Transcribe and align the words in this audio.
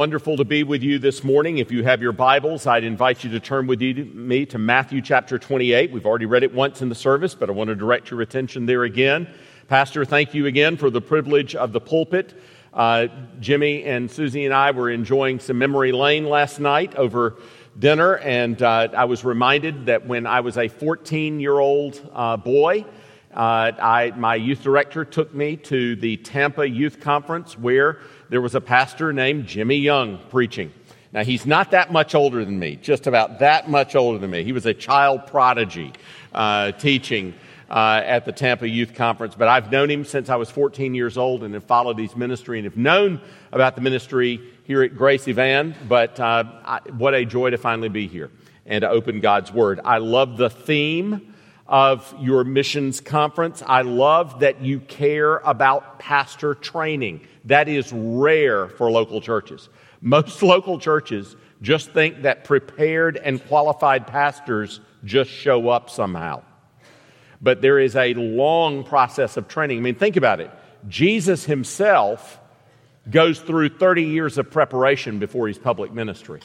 Wonderful 0.00 0.36
to 0.36 0.44
be 0.44 0.62
with 0.62 0.84
you 0.84 1.00
this 1.00 1.24
morning. 1.24 1.58
If 1.58 1.72
you 1.72 1.82
have 1.82 2.00
your 2.00 2.12
Bibles, 2.12 2.68
I'd 2.68 2.84
invite 2.84 3.24
you 3.24 3.30
to 3.30 3.40
turn 3.40 3.66
with 3.66 3.82
you, 3.82 4.04
me 4.04 4.46
to 4.46 4.56
Matthew 4.56 5.02
chapter 5.02 5.40
28. 5.40 5.90
We've 5.90 6.06
already 6.06 6.26
read 6.26 6.44
it 6.44 6.54
once 6.54 6.82
in 6.82 6.88
the 6.88 6.94
service, 6.94 7.34
but 7.34 7.48
I 7.48 7.52
want 7.52 7.66
to 7.66 7.74
direct 7.74 8.12
your 8.12 8.20
attention 8.20 8.64
there 8.64 8.84
again. 8.84 9.28
Pastor, 9.66 10.04
thank 10.04 10.34
you 10.34 10.46
again 10.46 10.76
for 10.76 10.88
the 10.88 11.00
privilege 11.00 11.56
of 11.56 11.72
the 11.72 11.80
pulpit. 11.80 12.40
Uh, 12.72 13.08
Jimmy 13.40 13.82
and 13.86 14.08
Susie 14.08 14.44
and 14.44 14.54
I 14.54 14.70
were 14.70 14.88
enjoying 14.88 15.40
some 15.40 15.58
memory 15.58 15.90
lane 15.90 16.28
last 16.28 16.60
night 16.60 16.94
over 16.94 17.34
dinner, 17.76 18.18
and 18.18 18.62
uh, 18.62 18.86
I 18.96 19.06
was 19.06 19.24
reminded 19.24 19.86
that 19.86 20.06
when 20.06 20.28
I 20.28 20.38
was 20.38 20.58
a 20.58 20.68
14 20.68 21.40
year 21.40 21.58
old 21.58 22.08
uh, 22.14 22.36
boy, 22.36 22.84
uh, 23.34 23.72
I, 23.78 24.12
my 24.16 24.36
youth 24.36 24.62
director 24.62 25.04
took 25.04 25.34
me 25.34 25.56
to 25.56 25.96
the 25.96 26.16
Tampa 26.18 26.68
Youth 26.68 27.00
Conference 27.00 27.58
where 27.58 27.98
there 28.30 28.40
was 28.40 28.54
a 28.54 28.60
pastor 28.60 29.12
named 29.12 29.46
Jimmy 29.46 29.76
Young 29.76 30.18
preaching. 30.30 30.72
Now, 31.12 31.24
he's 31.24 31.46
not 31.46 31.70
that 31.70 31.90
much 31.90 32.14
older 32.14 32.44
than 32.44 32.58
me, 32.58 32.76
just 32.76 33.06
about 33.06 33.38
that 33.38 33.70
much 33.70 33.96
older 33.96 34.18
than 34.18 34.30
me. 34.30 34.44
He 34.44 34.52
was 34.52 34.66
a 34.66 34.74
child 34.74 35.26
prodigy 35.26 35.92
uh, 36.34 36.72
teaching 36.72 37.32
uh, 37.70 38.02
at 38.04 38.26
the 38.26 38.32
Tampa 38.32 38.68
Youth 38.68 38.94
Conference, 38.94 39.34
but 39.34 39.48
I've 39.48 39.72
known 39.72 39.90
him 39.90 40.04
since 40.04 40.28
I 40.28 40.36
was 40.36 40.50
14 40.50 40.94
years 40.94 41.16
old 41.16 41.44
and 41.44 41.54
have 41.54 41.64
followed 41.64 41.98
his 41.98 42.14
ministry 42.14 42.58
and 42.58 42.64
have 42.64 42.76
known 42.76 43.20
about 43.52 43.74
the 43.74 43.80
ministry 43.80 44.40
here 44.64 44.82
at 44.82 44.96
Grace 44.96 45.26
Evan. 45.26 45.74
But 45.88 46.20
uh, 46.20 46.44
I, 46.64 46.80
what 46.96 47.14
a 47.14 47.24
joy 47.24 47.50
to 47.50 47.58
finally 47.58 47.88
be 47.88 48.06
here 48.06 48.30
and 48.66 48.82
to 48.82 48.88
open 48.90 49.20
God's 49.20 49.50
Word. 49.50 49.80
I 49.84 49.98
love 49.98 50.36
the 50.36 50.50
theme 50.50 51.34
of 51.68 52.14
your 52.18 52.44
missions 52.44 53.00
conference. 53.00 53.62
I 53.66 53.82
love 53.82 54.40
that 54.40 54.62
you 54.62 54.80
care 54.80 55.36
about 55.38 55.98
pastor 55.98 56.54
training. 56.54 57.26
That 57.44 57.68
is 57.68 57.92
rare 57.92 58.68
for 58.68 58.90
local 58.90 59.20
churches. 59.20 59.68
Most 60.00 60.42
local 60.54 60.78
churches 60.78 61.36
just 61.60 61.90
think 61.90 62.22
that 62.22 62.44
prepared 62.44 63.16
and 63.16 63.44
qualified 63.46 64.06
pastors 64.06 64.80
just 65.04 65.30
show 65.30 65.68
up 65.68 65.90
somehow. 65.90 66.42
But 67.40 67.60
there 67.60 67.78
is 67.78 67.94
a 67.94 68.14
long 68.14 68.84
process 68.84 69.36
of 69.36 69.46
training. 69.46 69.78
I 69.78 69.80
mean, 69.80 69.94
think 69.94 70.16
about 70.16 70.40
it. 70.40 70.50
Jesus 70.88 71.44
himself 71.44 72.40
goes 73.10 73.40
through 73.40 73.70
30 73.70 74.04
years 74.04 74.38
of 74.38 74.50
preparation 74.50 75.18
before 75.18 75.48
his 75.48 75.58
public 75.58 75.92
ministry. 75.92 76.40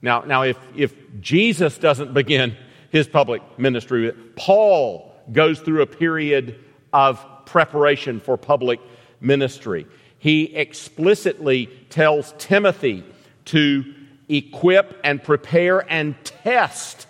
Now, 0.00 0.22
now 0.22 0.42
if, 0.42 0.58
if 0.76 0.94
Jesus 1.20 1.78
doesn't 1.78 2.12
begin 2.12 2.56
his 2.92 3.08
public 3.08 3.42
ministry, 3.58 4.12
Paul 4.36 5.14
goes 5.32 5.58
through 5.60 5.80
a 5.80 5.86
period 5.86 6.62
of 6.92 7.24
preparation 7.46 8.20
for 8.20 8.36
public 8.36 8.80
ministry. 9.18 9.86
He 10.18 10.54
explicitly 10.54 11.66
tells 11.88 12.34
Timothy 12.36 13.02
to 13.46 13.94
equip 14.28 15.00
and 15.02 15.24
prepare 15.24 15.90
and 15.90 16.14
test 16.22 17.06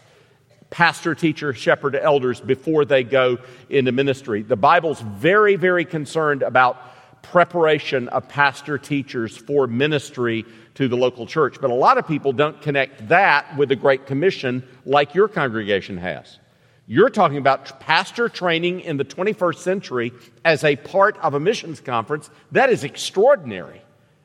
pastor, 0.71 1.17
teacher, 1.17 1.53
shepherd, 1.53 1.97
elders 1.97 2.41
before 2.41 2.85
they 2.85 3.03
go 3.03 3.39
into 3.69 3.91
ministry. 3.91 4.43
The 4.43 4.57
Bible's 4.57 5.01
very, 5.01 5.57
very 5.57 5.85
concerned 5.85 6.43
about 6.43 7.23
preparation 7.23 8.09
of 8.09 8.29
pastor 8.29 8.79
teachers 8.79 9.37
for 9.37 9.67
ministry 9.67 10.45
to 10.75 10.89
the 10.89 10.97
local 10.97 11.27
church. 11.27 11.61
But 11.61 11.71
a 11.71 11.75
lot 11.75 11.99
of 11.99 12.07
people 12.07 12.33
don't 12.33 12.61
connect 12.63 13.09
that 13.09 13.57
with 13.57 13.69
the 13.69 13.77
Great 13.77 14.07
Commission 14.07 14.67
like 14.85 15.15
your 15.15 15.29
congregation 15.29 15.97
has. 15.99 16.39
You're 16.87 17.11
talking 17.11 17.39
about 17.39 17.81
pastor 17.81 18.29
training 18.29 18.81
in 18.81 18.97
the 18.97 19.05
21st 19.05 19.59
century 19.59 20.13
as 20.45 20.65
a 20.65 20.77
part 20.77 21.17
of 21.19 21.35
a 21.35 21.41
missions 21.41 21.81
conference. 21.81 22.29
That 22.51 22.71
is 22.71 22.85
extraordinary. 22.85 23.83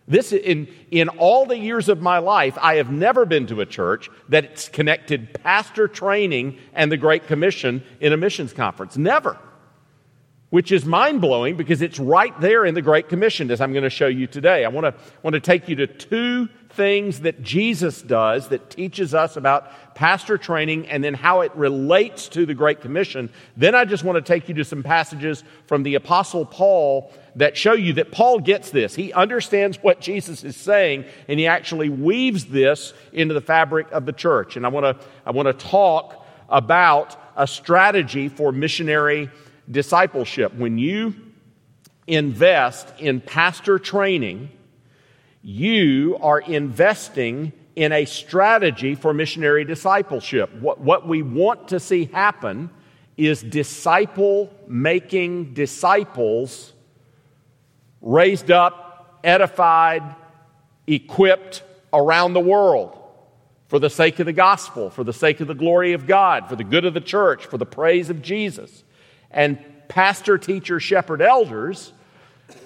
This, 0.07 0.31
in, 0.31 0.67
in 0.89 1.09
all 1.09 1.45
the 1.45 1.57
years 1.57 1.89
of 1.89 2.01
my 2.01 2.19
life, 2.19 2.57
I 2.61 2.75
have 2.75 2.89
never 2.89 3.25
been 3.25 3.45
to 3.47 3.61
a 3.61 3.65
church 3.65 4.09
that's 4.29 4.69
connected 4.69 5.33
pastor 5.43 5.87
training 5.87 6.57
and 6.73 6.91
the 6.91 6.97
Great 6.97 7.27
Commission 7.27 7.83
in 7.99 8.13
a 8.13 8.17
missions 8.17 8.53
conference. 8.53 8.95
Never. 8.95 9.37
Which 10.49 10.71
is 10.71 10.85
mind 10.85 11.19
blowing 11.19 11.58
because 11.58 11.81
it's 11.81 11.99
right 11.99 12.39
there 12.39 12.65
in 12.65 12.73
the 12.73 12.81
Great 12.81 13.09
Commission, 13.09 13.52
as 13.52 13.59
I'm 13.59 13.73
going 13.73 13.83
to 13.83 13.89
show 13.89 14.08
you 14.08 14.27
today. 14.27 14.63
I 14.63 14.69
want 14.69 14.85
to, 14.85 15.02
want 15.21 15.33
to 15.33 15.41
take 15.41 15.67
you 15.67 15.75
to 15.75 15.87
two 15.87 16.47
things 16.69 17.21
that 17.21 17.41
Jesus 17.41 18.02
does 18.02 18.47
that 18.49 18.69
teaches 18.69 19.13
us 19.13 19.36
about 19.36 19.95
pastor 19.95 20.37
training 20.37 20.87
and 20.87 21.03
then 21.03 21.15
how 21.15 21.41
it 21.41 21.53
relates 21.55 22.30
to 22.30 22.45
the 22.45 22.53
Great 22.53 22.81
Commission. 22.81 23.30
Then 23.57 23.75
I 23.75 23.83
just 23.83 24.03
want 24.03 24.15
to 24.15 24.21
take 24.21 24.47
you 24.47 24.55
to 24.55 24.63
some 24.63 24.83
passages 24.83 25.43
from 25.65 25.83
the 25.83 25.95
Apostle 25.95 26.45
Paul 26.45 27.11
that 27.36 27.57
show 27.57 27.73
you 27.73 27.93
that 27.93 28.11
Paul 28.11 28.39
gets 28.39 28.71
this. 28.71 28.95
He 28.95 29.11
understands 29.11 29.81
what 29.81 29.99
Jesus 29.99 30.43
is 30.43 30.55
saying 30.55 31.05
and 31.27 31.39
he 31.39 31.47
actually 31.47 31.89
weaves 31.89 32.45
this 32.45 32.93
into 33.11 33.33
the 33.33 33.41
fabric 33.41 33.91
of 33.91 34.05
the 34.05 34.13
church. 34.13 34.55
And 34.55 34.65
I 34.65 34.69
want 34.69 34.86
to, 34.86 35.05
I 35.25 35.31
want 35.31 35.47
to 35.47 35.53
talk 35.67 36.25
about 36.47 37.19
a 37.36 37.47
strategy 37.47 38.30
for 38.30 38.52
missionary 38.52 39.30
discipleship. 39.70 40.54
When 40.54 40.78
you 40.78 41.16
invest 42.08 42.88
in 43.00 43.22
pastor 43.22 43.80
training, 43.80 44.50
you 45.42 46.17
are 46.22 46.39
investing 46.39 47.54
in 47.76 47.92
a 47.92 48.05
strategy 48.05 48.95
for 48.95 49.14
missionary 49.14 49.64
discipleship. 49.64 50.54
What, 50.55 50.80
what 50.80 51.08
we 51.08 51.22
want 51.22 51.67
to 51.70 51.80
see 51.80 52.05
happen 52.05 52.70
is 53.17 53.42
disciple 53.42 54.52
making 54.67 55.54
disciples 55.54 56.73
raised 58.02 58.52
up, 58.52 59.20
edified, 59.23 60.16
equipped 60.88 61.64
around 61.94 62.34
the 62.34 62.39
world 62.39 62.98
for 63.67 63.80
the 63.80 63.89
sake 63.89 64.20
of 64.20 64.26
the 64.26 64.34
gospel, 64.34 64.89
for 64.89 65.04
the 65.04 65.14
sake 65.14 65.39
of 65.42 65.48
the 65.48 65.54
glory 65.54 65.94
of 65.94 66.08
God, 66.08 66.48
for 66.48 66.55
the 66.55 66.64
good 66.64 66.86
of 66.86 66.94
the 66.94 67.02
church, 67.02 67.45
for 67.45 67.58
the 67.58 67.66
praise 67.66 68.10
of 68.10 68.22
Jesus. 68.22 68.84
And 69.32 69.60
pastor, 69.88 70.38
teacher, 70.38 70.80
shepherd, 70.80 71.21
elders 71.21 71.93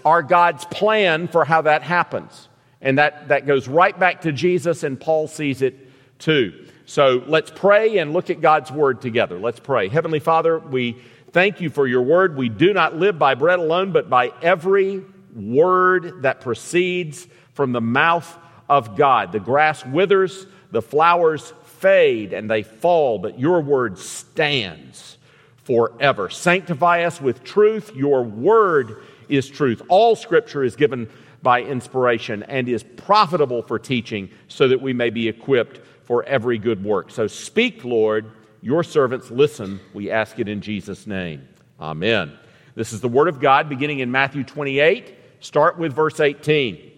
are 0.05 0.23
God's 0.23 0.65
plan 0.65 1.27
for 1.27 1.45
how 1.45 1.61
that 1.63 1.83
happens. 1.83 2.47
And 2.81 2.97
that, 2.97 3.27
that 3.27 3.45
goes 3.45 3.67
right 3.67 3.97
back 3.97 4.21
to 4.21 4.31
Jesus, 4.31 4.83
and 4.83 4.99
Paul 4.99 5.27
sees 5.27 5.61
it 5.61 5.75
too. 6.19 6.65
So 6.85 7.23
let's 7.27 7.51
pray 7.51 7.99
and 7.99 8.13
look 8.13 8.29
at 8.29 8.41
God's 8.41 8.71
word 8.71 9.01
together. 9.01 9.39
Let's 9.39 9.59
pray. 9.59 9.87
Heavenly 9.87 10.19
Father, 10.19 10.59
we 10.59 10.97
thank 11.31 11.61
you 11.61 11.69
for 11.69 11.87
your 11.87 12.01
word. 12.01 12.35
We 12.35 12.49
do 12.49 12.73
not 12.73 12.95
live 12.95 13.17
by 13.17 13.35
bread 13.35 13.59
alone, 13.59 13.91
but 13.91 14.09
by 14.09 14.31
every 14.41 15.03
word 15.35 16.23
that 16.23 16.41
proceeds 16.41 17.27
from 17.53 17.71
the 17.71 17.81
mouth 17.81 18.37
of 18.67 18.95
God. 18.97 19.31
The 19.31 19.39
grass 19.39 19.85
withers, 19.85 20.47
the 20.71 20.81
flowers 20.81 21.53
fade, 21.63 22.33
and 22.33 22.49
they 22.49 22.63
fall, 22.63 23.19
but 23.19 23.39
your 23.39 23.61
word 23.61 23.97
stands 23.97 25.17
forever. 25.63 26.29
Sanctify 26.29 27.03
us 27.03 27.21
with 27.21 27.43
truth. 27.43 27.95
Your 27.95 28.23
word 28.23 29.03
is 29.29 29.49
truth. 29.49 29.81
All 29.87 30.15
scripture 30.15 30.63
is 30.63 30.75
given 30.75 31.09
by 31.41 31.61
inspiration 31.61 32.43
and 32.43 32.67
is 32.69 32.83
profitable 32.83 33.63
for 33.63 33.79
teaching 33.79 34.29
so 34.47 34.67
that 34.67 34.81
we 34.81 34.93
may 34.93 35.09
be 35.09 35.27
equipped 35.27 35.81
for 36.03 36.23
every 36.23 36.57
good 36.57 36.83
work. 36.83 37.09
So 37.09 37.27
speak, 37.27 37.83
Lord. 37.83 38.31
Your 38.61 38.83
servants 38.83 39.31
listen. 39.31 39.79
We 39.93 40.11
ask 40.11 40.39
it 40.39 40.47
in 40.47 40.61
Jesus' 40.61 41.07
name. 41.07 41.47
Amen. 41.79 42.37
This 42.75 42.93
is 42.93 43.01
the 43.01 43.07
word 43.07 43.27
of 43.27 43.39
God 43.39 43.69
beginning 43.69 43.99
in 43.99 44.11
Matthew 44.11 44.43
28. 44.43 45.15
Start 45.39 45.79
with 45.79 45.93
verse 45.93 46.19
18. 46.19 46.91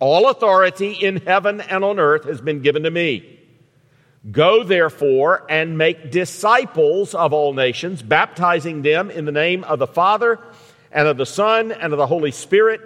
All 0.00 0.28
authority 0.28 0.92
in 0.92 1.16
heaven 1.16 1.60
and 1.62 1.82
on 1.84 1.98
earth 1.98 2.24
has 2.24 2.40
been 2.40 2.60
given 2.60 2.82
to 2.82 2.90
me. 2.90 3.39
Go 4.30 4.64
therefore 4.64 5.46
and 5.48 5.78
make 5.78 6.10
disciples 6.10 7.14
of 7.14 7.32
all 7.32 7.54
nations, 7.54 8.02
baptizing 8.02 8.82
them 8.82 9.10
in 9.10 9.24
the 9.24 9.32
name 9.32 9.64
of 9.64 9.78
the 9.78 9.86
Father 9.86 10.38
and 10.92 11.08
of 11.08 11.16
the 11.16 11.24
Son 11.24 11.72
and 11.72 11.92
of 11.92 11.98
the 11.98 12.06
Holy 12.06 12.30
Spirit 12.30 12.80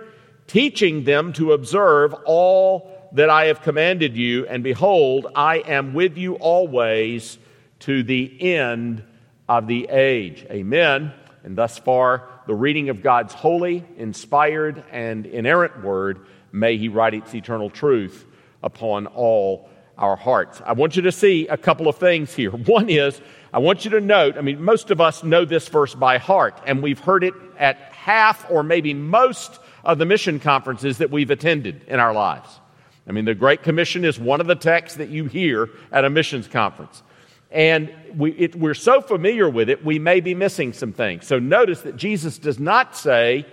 teaching 0.46 1.04
them 1.04 1.32
to 1.34 1.52
observe 1.52 2.14
all 2.24 3.08
that 3.12 3.30
I 3.30 3.46
have 3.46 3.62
commanded 3.62 4.16
you. 4.16 4.46
And 4.46 4.62
behold, 4.62 5.26
I 5.34 5.58
am 5.58 5.94
with 5.94 6.16
you 6.16 6.34
always 6.34 7.38
to 7.80 8.02
the 8.02 8.54
end 8.56 9.02
of 9.48 9.66
the 9.66 9.88
age. 9.88 10.46
Amen. 10.50 11.12
And 11.42 11.56
thus 11.56 11.78
far, 11.78 12.28
the 12.46 12.54
reading 12.54 12.88
of 12.88 13.02
God's 13.02 13.34
holy, 13.34 13.84
inspired, 13.96 14.82
and 14.90 15.26
inerrant 15.26 15.82
word, 15.82 16.26
may 16.52 16.76
He 16.76 16.88
write 16.88 17.14
its 17.14 17.34
eternal 17.34 17.70
truth 17.70 18.26
upon 18.62 19.06
all 19.06 19.68
our 19.98 20.16
hearts. 20.16 20.60
I 20.64 20.72
want 20.72 20.96
you 20.96 21.02
to 21.02 21.12
see 21.12 21.46
a 21.48 21.56
couple 21.56 21.88
of 21.88 21.96
things 21.96 22.34
here. 22.34 22.50
One 22.50 22.88
is, 22.88 23.20
I 23.52 23.58
want 23.58 23.84
you 23.84 23.90
to 23.92 24.00
note, 24.00 24.36
I 24.36 24.40
mean, 24.40 24.62
most 24.62 24.90
of 24.90 25.00
us 25.00 25.22
know 25.22 25.44
this 25.44 25.68
verse 25.68 25.94
by 25.94 26.18
heart, 26.18 26.60
and 26.66 26.82
we've 26.82 26.98
heard 26.98 27.24
it 27.24 27.34
at 27.58 27.76
half 27.92 28.50
or 28.50 28.62
maybe 28.62 28.94
most 28.94 29.60
of 29.84 29.98
the 29.98 30.06
mission 30.06 30.40
conferences 30.40 30.98
that 30.98 31.10
we've 31.10 31.30
attended 31.30 31.82
in 31.86 32.00
our 32.00 32.12
lives. 32.12 32.60
I 33.06 33.12
mean, 33.12 33.26
the 33.26 33.34
Great 33.34 33.62
Commission 33.62 34.04
is 34.04 34.18
one 34.18 34.40
of 34.40 34.46
the 34.46 34.54
texts 34.54 34.98
that 34.98 35.10
you 35.10 35.26
hear 35.26 35.68
at 35.92 36.04
a 36.04 36.10
missions 36.10 36.48
conference. 36.48 37.02
And 37.50 37.94
we, 38.16 38.50
we're 38.56 38.74
so 38.74 39.00
familiar 39.00 39.48
with 39.48 39.68
it, 39.68 39.84
we 39.84 39.98
may 39.98 40.20
be 40.20 40.34
missing 40.34 40.72
some 40.72 40.92
things. 40.92 41.26
So 41.26 41.38
notice 41.38 41.82
that 41.82 41.96
Jesus 41.96 42.38
does 42.38 42.58
not 42.58 42.96
say, 42.96 43.46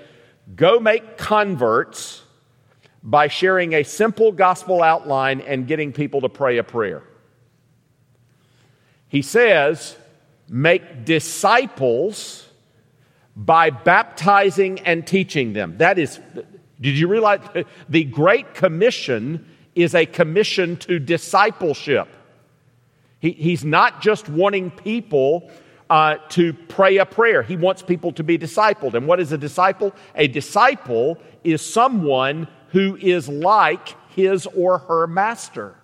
go 0.56 0.80
make 0.80 1.18
converts, 1.18 2.24
by 3.03 3.27
sharing 3.27 3.74
a 3.74 3.83
simple 3.83 4.31
gospel 4.31 4.83
outline 4.83 5.42
and 5.42 5.68
getting 5.68 5.92
people 5.92 6.21
to 6.21 6.30
pray 6.30 6.57
a 6.57 6.63
prayer. 6.63 7.03
He 9.07 9.21
says, 9.21 9.98
make 10.48 11.06
disciples 11.06 12.48
by 13.36 13.69
baptizing 13.69 14.80
and 14.81 15.06
teaching 15.06 15.53
them. 15.53 15.77
That 15.77 15.98
is, 15.98 16.19
did 16.80 16.98
you 16.98 17.07
realize 17.07 17.39
the 17.89 18.03
Great 18.03 18.53
Commission 18.53 19.47
is 19.74 19.95
a 19.95 20.06
commission 20.06 20.77
to 20.77 21.00
discipleship? 21.00 22.07
He, 23.19 23.31
he's 23.31 23.63
not 23.63 24.01
just 24.01 24.30
wanting 24.30 24.71
people 24.71 25.50
uh, 25.89 26.18
to 26.30 26.54
pray 26.54 26.97
a 26.97 27.06
prayer, 27.06 27.44
he 27.44 27.57
wants 27.57 27.81
people 27.81 28.13
to 28.13 28.24
be 28.24 28.38
discipled. 28.38 28.94
And 28.94 29.07
what 29.07 29.19
is 29.19 29.33
a 29.33 29.38
disciple? 29.38 29.94
A 30.15 30.27
disciple 30.27 31.18
is 31.44 31.62
someone 31.62 32.47
who 32.71 32.97
is 32.97 33.29
like 33.29 33.95
his 34.09 34.47
or 34.47 34.79
her 34.79 35.07
master. 35.07 35.75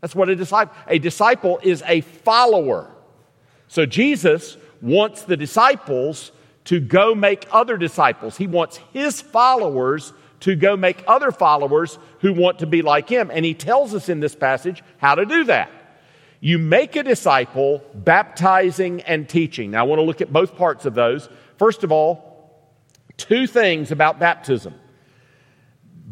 That's 0.00 0.14
what 0.14 0.28
a 0.28 0.36
disciple. 0.36 0.74
A 0.86 0.98
disciple 0.98 1.60
is 1.62 1.82
a 1.86 2.00
follower. 2.00 2.90
So 3.68 3.86
Jesus 3.86 4.56
wants 4.80 5.22
the 5.22 5.36
disciples 5.36 6.32
to 6.64 6.80
go 6.80 7.14
make 7.14 7.46
other 7.50 7.76
disciples. 7.76 8.36
He 8.36 8.46
wants 8.46 8.78
his 8.92 9.20
followers 9.20 10.12
to 10.40 10.56
go 10.56 10.76
make 10.76 11.04
other 11.06 11.30
followers 11.30 11.98
who 12.20 12.32
want 12.32 12.60
to 12.60 12.66
be 12.66 12.82
like 12.82 13.08
him. 13.08 13.30
And 13.32 13.44
he 13.44 13.54
tells 13.54 13.94
us 13.94 14.08
in 14.08 14.20
this 14.20 14.34
passage 14.34 14.82
how 14.98 15.14
to 15.14 15.26
do 15.26 15.44
that. 15.44 15.70
You 16.40 16.58
make 16.58 16.96
a 16.96 17.02
disciple, 17.02 17.82
baptizing 17.94 19.02
and 19.02 19.28
teaching. 19.28 19.72
Now, 19.72 19.80
I 19.80 19.82
want 19.82 19.98
to 19.98 20.04
look 20.04 20.22
at 20.22 20.32
both 20.32 20.56
parts 20.56 20.86
of 20.86 20.94
those. 20.94 21.28
First 21.58 21.84
of 21.84 21.92
all, 21.92 22.58
two 23.18 23.46
things 23.46 23.92
about 23.92 24.18
baptism. 24.18 24.74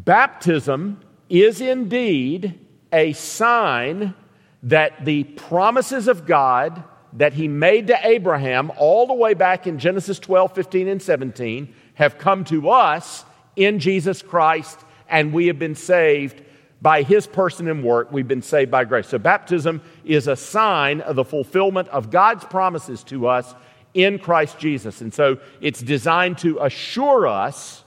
Baptism 0.08 1.00
is 1.28 1.60
indeed 1.60 2.58
a 2.90 3.12
sign 3.12 4.14
that 4.62 5.04
the 5.04 5.24
promises 5.24 6.08
of 6.08 6.24
God 6.24 6.82
that 7.12 7.34
he 7.34 7.46
made 7.46 7.88
to 7.88 8.06
Abraham 8.08 8.72
all 8.78 9.06
the 9.06 9.12
way 9.12 9.34
back 9.34 9.66
in 9.66 9.78
Genesis 9.78 10.18
12, 10.18 10.54
15, 10.54 10.88
and 10.88 11.02
17 11.02 11.74
have 11.92 12.16
come 12.16 12.44
to 12.44 12.70
us 12.70 13.26
in 13.54 13.80
Jesus 13.80 14.22
Christ, 14.22 14.78
and 15.10 15.30
we 15.30 15.48
have 15.48 15.58
been 15.58 15.74
saved 15.74 16.40
by 16.80 17.02
his 17.02 17.26
person 17.26 17.68
and 17.68 17.84
work. 17.84 18.10
We've 18.10 18.26
been 18.26 18.40
saved 18.40 18.70
by 18.70 18.84
grace. 18.84 19.08
So, 19.08 19.18
baptism 19.18 19.82
is 20.06 20.26
a 20.26 20.36
sign 20.36 21.02
of 21.02 21.16
the 21.16 21.24
fulfillment 21.24 21.88
of 21.88 22.10
God's 22.10 22.46
promises 22.46 23.04
to 23.04 23.26
us 23.26 23.54
in 23.92 24.18
Christ 24.18 24.58
Jesus. 24.58 25.02
And 25.02 25.12
so, 25.12 25.38
it's 25.60 25.82
designed 25.82 26.38
to 26.38 26.60
assure 26.60 27.26
us 27.26 27.84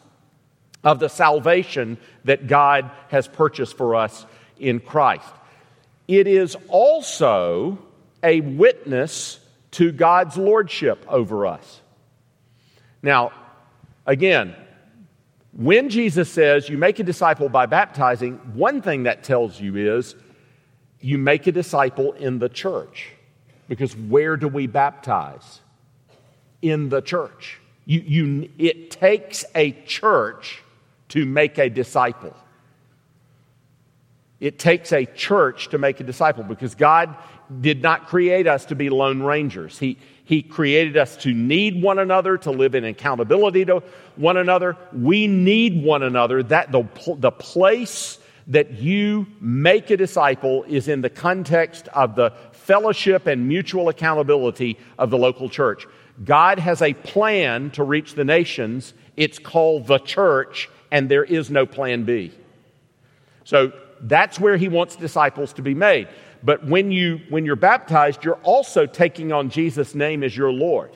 of 0.84 1.00
the 1.00 1.10
salvation 1.10 1.98
that 2.26 2.48
God 2.48 2.90
has 3.10 3.28
purchased 3.28 3.78
for 3.78 3.96
us 3.96 4.26
in 4.60 4.80
Christ. 4.80 5.30
It 6.08 6.28
is 6.28 6.58
also 6.68 7.78
a 8.24 8.42
witness 8.42 9.40
to 9.72 9.92
God's 9.92 10.38
lordship 10.38 11.06
over 11.08 11.46
us. 11.46 11.82
Now, 13.02 13.32
again, 14.06 14.56
when 15.54 15.90
Jesus 15.90 16.30
says 16.32 16.70
you 16.70 16.78
make 16.78 17.00
a 17.00 17.04
disciple 17.04 17.50
by 17.50 17.66
baptizing, 17.66 18.36
one 18.54 18.82
thing 18.82 19.04
that 19.04 19.24
tells 19.24 19.60
you 19.60 19.98
is 19.98 20.16
you 21.00 21.18
make 21.18 21.48
a 21.48 21.52
disciple 21.52 22.14
in 22.14 22.40
the 22.40 22.50
church. 22.50 23.12
Because 23.68 23.96
where 23.96 24.38
do 24.38 24.48
we 24.48 24.68
baptize? 24.68 25.62
In 26.62 26.90
the 26.90 27.02
church. 27.02 27.60
You, 27.86 28.00
you, 28.02 28.50
it 28.58 28.92
takes 28.92 29.44
a 29.56 29.72
church 29.72 30.61
to 31.12 31.26
make 31.26 31.58
a 31.58 31.70
disciple. 31.70 32.36
It 34.40 34.58
takes 34.58 34.92
a 34.92 35.06
church 35.06 35.70
to 35.70 35.78
make 35.78 36.00
a 36.00 36.04
disciple 36.04 36.44
because 36.44 36.74
God 36.74 37.16
did 37.60 37.82
not 37.82 38.08
create 38.08 38.48
us 38.48 38.66
to 38.66 38.76
be 38.76 38.90
lone 38.90 39.22
rangers. 39.22 39.78
He, 39.78 39.98
he 40.24 40.42
created 40.42 40.98
us 40.98 41.18
to 41.18 41.34
need 41.34 41.82
one 41.82 42.00
another, 42.00 42.38
to 42.40 42.52
live 42.52 42.74
in 42.76 42.86
accountability 42.86 43.66
to 43.66 43.84
one 44.16 44.38
another. 44.38 44.78
We 44.94 45.28
need 45.28 45.84
one 45.84 46.02
another. 46.02 46.42
That 46.44 46.72
the, 46.72 46.88
the 47.18 47.32
place 47.32 48.18
that 48.48 48.72
you 48.72 49.28
make 49.40 49.92
a 49.92 49.98
disciple 49.98 50.64
is 50.64 50.88
in 50.88 51.02
the 51.02 51.10
context 51.10 51.88
of 51.90 52.16
the 52.16 52.34
fellowship 52.52 53.28
and 53.28 53.48
mutual 53.48 53.90
accountability 53.90 54.78
of 54.98 55.10
the 55.10 55.18
local 55.18 55.50
church. 55.50 55.86
God 56.24 56.60
has 56.60 56.82
a 56.82 56.94
plan 56.94 57.72
to 57.72 57.84
reach 57.84 58.16
the 58.16 58.24
nations. 58.24 58.94
It's 59.18 59.40
called 59.40 59.88
the 59.88 60.00
church, 60.00 60.70
and 60.92 61.10
there 61.10 61.24
is 61.24 61.50
no 61.50 61.66
plan 61.66 62.04
B. 62.04 62.32
So 63.44 63.72
that's 64.02 64.40
where 64.40 64.58
he 64.58 64.68
wants 64.68 64.96
disciples 64.96 65.54
to 65.54 65.62
be 65.62 65.74
made. 65.74 66.08
But 66.44 66.66
when, 66.66 66.92
you, 66.92 67.22
when 67.30 67.46
you're 67.46 67.56
baptized, 67.56 68.24
you're 68.24 68.40
also 68.44 68.86
taking 68.86 69.32
on 69.32 69.50
Jesus' 69.50 69.96
name 69.96 70.24
as 70.24 70.36
your 70.36 70.52
Lord. 70.52 70.92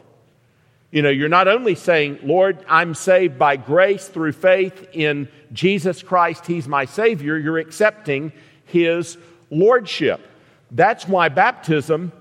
You 0.91 1.01
know, 1.01 1.09
you're 1.09 1.29
not 1.29 1.47
only 1.47 1.75
saying, 1.75 2.19
Lord, 2.23 2.63
I'm 2.67 2.93
saved 2.93 3.37
by 3.37 3.57
grace 3.57 4.07
through 4.07 4.31
faith 4.31 4.87
in 4.93 5.27
Jesus 5.51 6.01
Christ, 6.01 6.45
He's 6.45 6.67
my 6.67 6.85
Savior, 6.85 7.37
you're 7.37 7.57
accepting 7.57 8.31
His 8.65 9.17
Lordship. 9.49 10.21
That's 10.71 11.07
why 11.07 11.29
baptism 11.29 12.11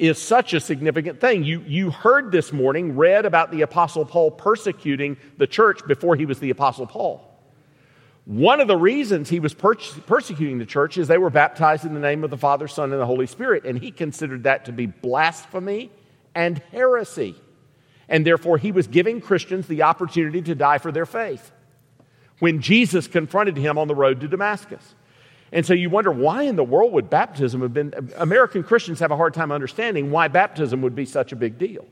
is 0.00 0.16
such 0.16 0.54
a 0.54 0.60
significant 0.60 1.20
thing. 1.20 1.44
You, 1.44 1.60
you 1.66 1.90
heard 1.90 2.32
this 2.32 2.52
morning, 2.52 2.96
read 2.96 3.26
about 3.26 3.50
the 3.50 3.60
Apostle 3.60 4.06
Paul 4.06 4.30
persecuting 4.30 5.18
the 5.36 5.46
church 5.46 5.86
before 5.86 6.16
he 6.16 6.24
was 6.24 6.38
the 6.38 6.48
Apostle 6.48 6.86
Paul. 6.86 7.26
One 8.24 8.60
of 8.60 8.68
the 8.68 8.78
reasons 8.78 9.28
he 9.28 9.40
was 9.40 9.52
per- 9.52 9.74
persecuting 9.74 10.58
the 10.58 10.64
church 10.64 10.96
is 10.96 11.06
they 11.06 11.18
were 11.18 11.28
baptized 11.28 11.84
in 11.84 11.92
the 11.92 12.00
name 12.00 12.24
of 12.24 12.30
the 12.30 12.38
Father, 12.38 12.66
Son, 12.66 12.92
and 12.92 13.00
the 13.00 13.06
Holy 13.06 13.26
Spirit, 13.26 13.66
and 13.66 13.78
he 13.78 13.90
considered 13.90 14.44
that 14.44 14.64
to 14.64 14.72
be 14.72 14.86
blasphemy 14.86 15.90
and 16.34 16.62
heresy. 16.72 17.34
And 18.08 18.26
therefore, 18.26 18.56
he 18.56 18.72
was 18.72 18.86
giving 18.86 19.20
Christians 19.20 19.66
the 19.66 19.82
opportunity 19.82 20.40
to 20.42 20.54
die 20.54 20.78
for 20.78 20.90
their 20.90 21.06
faith 21.06 21.52
when 22.38 22.62
Jesus 22.62 23.06
confronted 23.06 23.58
him 23.58 23.76
on 23.76 23.86
the 23.86 23.94
road 23.94 24.20
to 24.22 24.28
Damascus. 24.28 24.94
And 25.52 25.66
so 25.66 25.74
you 25.74 25.90
wonder 25.90 26.12
why 26.12 26.44
in 26.44 26.56
the 26.56 26.64
world 26.64 26.92
would 26.92 27.10
baptism 27.10 27.60
have 27.62 27.74
been. 27.74 27.92
American 28.16 28.62
Christians 28.62 29.00
have 29.00 29.10
a 29.10 29.16
hard 29.16 29.34
time 29.34 29.50
understanding 29.50 30.10
why 30.10 30.28
baptism 30.28 30.82
would 30.82 30.94
be 30.94 31.04
such 31.04 31.32
a 31.32 31.36
big 31.36 31.58
deal. 31.58 31.86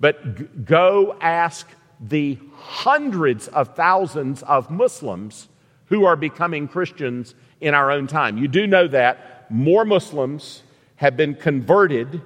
But 0.00 0.64
go 0.64 1.16
ask 1.20 1.66
the 2.00 2.38
hundreds 2.54 3.48
of 3.48 3.74
thousands 3.74 4.42
of 4.42 4.70
Muslims 4.70 5.48
who 5.86 6.04
are 6.04 6.16
becoming 6.16 6.68
Christians 6.68 7.34
in 7.60 7.74
our 7.74 7.90
own 7.90 8.06
time. 8.06 8.38
You 8.38 8.48
do 8.48 8.66
know 8.66 8.86
that 8.88 9.50
more 9.50 9.84
Muslims 9.84 10.62
have 10.96 11.16
been 11.16 11.34
converted 11.34 12.20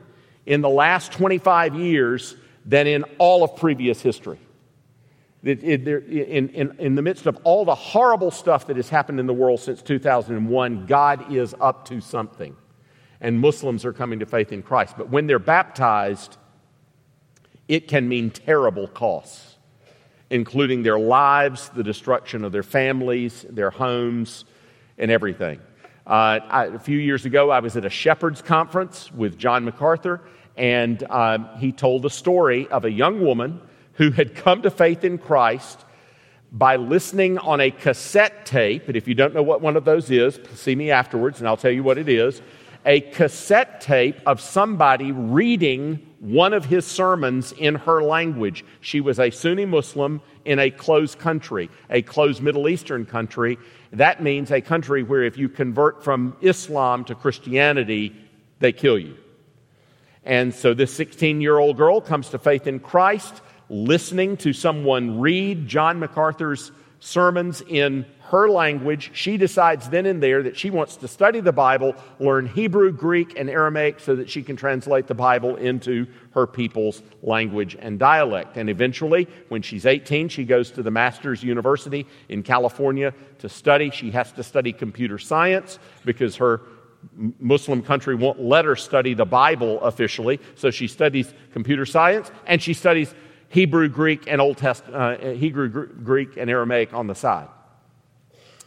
in 0.46 0.60
the 0.60 0.68
last 0.68 1.12
25 1.12 1.74
years 1.74 2.36
than 2.64 2.86
in 2.86 3.04
all 3.18 3.44
of 3.44 3.56
previous 3.56 4.00
history. 4.00 4.38
In, 5.42 5.58
in, 5.58 6.76
in, 6.78 6.94
the 6.94 7.02
midst 7.02 7.26
of 7.26 7.36
all 7.42 7.64
the 7.64 7.74
horrible 7.74 8.30
stuff 8.30 8.68
that 8.68 8.76
has 8.76 8.88
happened 8.88 9.18
in 9.18 9.26
the 9.26 9.34
world 9.34 9.58
since 9.58 9.82
2001, 9.82 10.86
God 10.86 11.32
is 11.32 11.52
up 11.60 11.88
to 11.88 12.00
something. 12.00 12.56
And 13.20 13.40
Muslims 13.40 13.84
are 13.84 13.92
coming 13.92 14.20
to 14.20 14.26
faith 14.26 14.52
in 14.52 14.62
Christ. 14.62 14.94
But 14.96 15.10
when 15.10 15.26
they're 15.26 15.40
baptized, 15.40 16.36
it 17.66 17.88
can 17.88 18.08
mean 18.08 18.30
terrible 18.30 18.86
costs 18.86 19.52
including 20.32 20.82
their 20.82 20.98
lives, 20.98 21.68
the 21.68 21.84
destruction 21.84 22.42
of 22.42 22.52
their 22.52 22.62
families, 22.62 23.44
their 23.50 23.70
homes, 23.70 24.46
and 24.96 25.10
everything. 25.10 25.60
Uh, 26.06 26.40
I, 26.48 26.64
a 26.64 26.78
few 26.78 26.98
years 26.98 27.26
ago, 27.26 27.50
I 27.50 27.60
was 27.60 27.76
at 27.76 27.84
a 27.84 27.90
shepherd's 27.90 28.40
conference 28.40 29.12
with 29.12 29.38
John 29.38 29.64
MacArthur, 29.64 30.22
and 30.56 31.04
um, 31.10 31.48
he 31.58 31.70
told 31.70 32.00
the 32.02 32.10
story 32.10 32.66
of 32.68 32.86
a 32.86 32.90
young 32.90 33.20
woman 33.20 33.60
who 33.94 34.10
had 34.10 34.34
come 34.34 34.62
to 34.62 34.70
faith 34.70 35.04
in 35.04 35.18
Christ 35.18 35.84
by 36.50 36.76
listening 36.76 37.38
on 37.38 37.60
a 37.60 37.70
cassette 37.70 38.44
tape. 38.44 38.86
And 38.86 38.96
if 38.96 39.08
you 39.08 39.14
don't 39.14 39.34
know 39.34 39.42
what 39.42 39.62
one 39.62 39.76
of 39.76 39.84
those 39.84 40.10
is, 40.10 40.38
see 40.54 40.74
me 40.74 40.90
afterwards 40.90 41.38
and 41.38 41.48
I'll 41.48 41.56
tell 41.56 41.70
you 41.70 41.82
what 41.82 41.98
it 41.98 42.08
is. 42.08 42.42
A 42.84 43.00
cassette 43.00 43.80
tape 43.80 44.20
of 44.26 44.40
somebody 44.40 45.12
reading 45.12 46.06
one 46.18 46.52
of 46.52 46.64
his 46.64 46.86
sermons 46.86 47.52
in 47.52 47.74
her 47.74 48.02
language. 48.02 48.64
She 48.80 49.00
was 49.00 49.18
a 49.18 49.30
Sunni 49.30 49.64
Muslim 49.64 50.20
in 50.44 50.58
a 50.58 50.70
closed 50.70 51.18
country, 51.18 51.70
a 51.90 52.02
closed 52.02 52.42
Middle 52.42 52.68
Eastern 52.68 53.06
country. 53.06 53.58
That 53.92 54.22
means 54.22 54.50
a 54.50 54.60
country 54.60 55.02
where 55.02 55.22
if 55.22 55.38
you 55.38 55.48
convert 55.48 56.04
from 56.04 56.36
Islam 56.40 57.04
to 57.06 57.14
Christianity, 57.14 58.14
they 58.58 58.72
kill 58.72 58.98
you. 58.98 59.16
And 60.24 60.54
so 60.54 60.74
this 60.74 60.92
16 60.94 61.40
year 61.40 61.58
old 61.58 61.76
girl 61.76 62.00
comes 62.00 62.28
to 62.30 62.38
faith 62.38 62.66
in 62.66 62.78
Christ, 62.78 63.42
listening 63.72 64.36
to 64.36 64.52
someone 64.52 65.18
read 65.18 65.66
John 65.66 65.98
MacArthur's 65.98 66.72
sermons 67.00 67.62
in 67.66 68.04
her 68.20 68.48
language. 68.48 69.10
She 69.14 69.36
decides 69.36 69.88
then 69.88 70.06
and 70.06 70.22
there 70.22 70.42
that 70.42 70.56
she 70.56 70.70
wants 70.70 70.96
to 70.96 71.08
study 71.08 71.40
the 71.40 71.52
Bible, 71.52 71.96
learn 72.20 72.46
Hebrew, 72.46 72.92
Greek, 72.92 73.38
and 73.38 73.50
Aramaic 73.50 73.98
so 73.98 74.14
that 74.14 74.30
she 74.30 74.42
can 74.42 74.56
translate 74.56 75.06
the 75.06 75.14
Bible 75.14 75.56
into 75.56 76.06
her 76.32 76.46
people's 76.46 77.02
language 77.22 77.76
and 77.80 77.98
dialect. 77.98 78.56
And 78.56 78.70
eventually, 78.70 79.26
when 79.48 79.62
she's 79.62 79.86
18, 79.86 80.28
she 80.28 80.44
goes 80.44 80.70
to 80.72 80.82
the 80.82 80.90
Master's 80.90 81.42
University 81.42 82.06
in 82.28 82.42
California 82.42 83.12
to 83.38 83.48
study. 83.48 83.90
She 83.90 84.10
has 84.12 84.30
to 84.32 84.42
study 84.42 84.72
computer 84.72 85.18
science 85.18 85.78
because 86.04 86.36
her 86.36 86.60
Muslim 87.40 87.82
country 87.82 88.14
won't 88.14 88.40
let 88.40 88.64
her 88.64 88.76
study 88.76 89.14
the 89.14 89.24
Bible 89.24 89.80
officially. 89.80 90.40
So 90.54 90.70
she 90.70 90.86
studies 90.88 91.32
computer 91.52 91.86
science 91.86 92.30
and 92.46 92.62
she 92.62 92.74
studies 92.74 93.12
Hebrew, 93.52 93.86
Greek, 93.90 94.24
and 94.28 94.40
Old 94.40 94.56
Test, 94.56 94.82
uh, 94.90 95.18
Hebrew, 95.18 95.68
Greek, 95.68 96.38
and 96.38 96.48
Aramaic 96.48 96.94
on 96.94 97.06
the 97.06 97.14
side. 97.14 97.48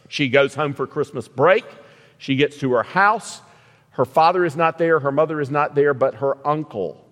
She 0.09 0.29
goes 0.29 0.53
home 0.53 0.75
for 0.75 0.85
Christmas 0.85 1.27
break. 1.27 1.65
She 2.19 2.35
gets 2.35 2.59
to 2.59 2.71
her 2.73 2.83
house. 2.83 3.41
Her 3.89 4.05
father 4.05 4.45
is 4.45 4.55
not 4.55 4.77
there, 4.77 4.99
her 4.99 5.11
mother 5.11 5.41
is 5.41 5.49
not 5.49 5.73
there, 5.73 5.95
but 5.95 6.13
her 6.15 6.37
uncle 6.47 7.03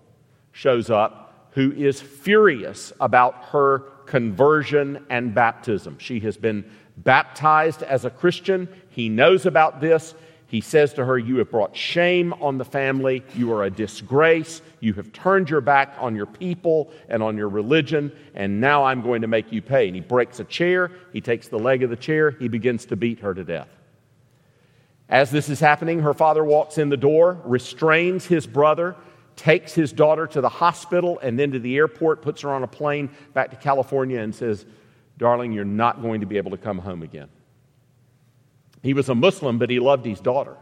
shows 0.51 0.91
up 0.91 1.49
who 1.53 1.71
is 1.71 1.99
furious 1.99 2.93
about 2.99 3.45
her 3.45 3.79
conversion 4.05 5.03
and 5.09 5.33
baptism. 5.33 5.97
She 5.97 6.19
has 6.19 6.37
been 6.37 6.69
baptized 6.97 7.81
as 7.81 8.05
a 8.05 8.11
Christian. 8.11 8.69
He 8.89 9.09
knows 9.09 9.47
about 9.47 9.81
this. 9.81 10.13
He 10.53 10.61
says 10.61 10.93
to 10.93 11.05
her, 11.05 11.17
You 11.17 11.37
have 11.37 11.49
brought 11.49 11.75
shame 11.75 12.31
on 12.33 12.59
the 12.59 12.63
family. 12.63 13.23
You 13.33 13.51
are 13.53 13.63
a 13.63 13.71
disgrace. 13.71 14.61
You 14.81 14.93
have 14.93 15.11
turned 15.11 15.49
your 15.49 15.61
back 15.61 15.95
on 15.97 16.15
your 16.15 16.27
people 16.27 16.91
and 17.09 17.23
on 17.23 17.35
your 17.35 17.49
religion, 17.49 18.11
and 18.35 18.61
now 18.61 18.83
I'm 18.83 19.01
going 19.01 19.23
to 19.23 19.27
make 19.27 19.51
you 19.51 19.63
pay. 19.63 19.87
And 19.87 19.95
he 19.95 20.01
breaks 20.01 20.39
a 20.39 20.43
chair. 20.43 20.91
He 21.11 21.21
takes 21.21 21.47
the 21.47 21.57
leg 21.57 21.81
of 21.81 21.89
the 21.89 21.95
chair. 21.95 22.29
He 22.29 22.49
begins 22.49 22.85
to 22.85 22.95
beat 22.95 23.21
her 23.21 23.33
to 23.33 23.43
death. 23.43 23.67
As 25.09 25.31
this 25.31 25.49
is 25.49 25.59
happening, 25.59 26.01
her 26.01 26.13
father 26.13 26.43
walks 26.43 26.77
in 26.77 26.89
the 26.89 26.97
door, 26.97 27.41
restrains 27.45 28.27
his 28.27 28.45
brother, 28.45 28.95
takes 29.35 29.73
his 29.73 29.91
daughter 29.91 30.27
to 30.27 30.39
the 30.39 30.49
hospital 30.49 31.17
and 31.23 31.39
then 31.39 31.51
to 31.53 31.57
the 31.57 31.75
airport, 31.77 32.21
puts 32.21 32.41
her 32.41 32.51
on 32.51 32.61
a 32.61 32.67
plane 32.67 33.09
back 33.33 33.49
to 33.49 33.55
California, 33.55 34.19
and 34.19 34.35
says, 34.35 34.67
Darling, 35.17 35.51
you're 35.51 35.65
not 35.65 36.03
going 36.03 36.21
to 36.21 36.27
be 36.27 36.37
able 36.37 36.51
to 36.51 36.57
come 36.57 36.77
home 36.77 37.01
again. 37.01 37.29
He 38.83 38.93
was 38.93 39.09
a 39.09 39.15
Muslim, 39.15 39.57
but 39.57 39.69
he 39.69 39.79
loved 39.79 40.05
his 40.05 40.19
daughter. 40.19 40.57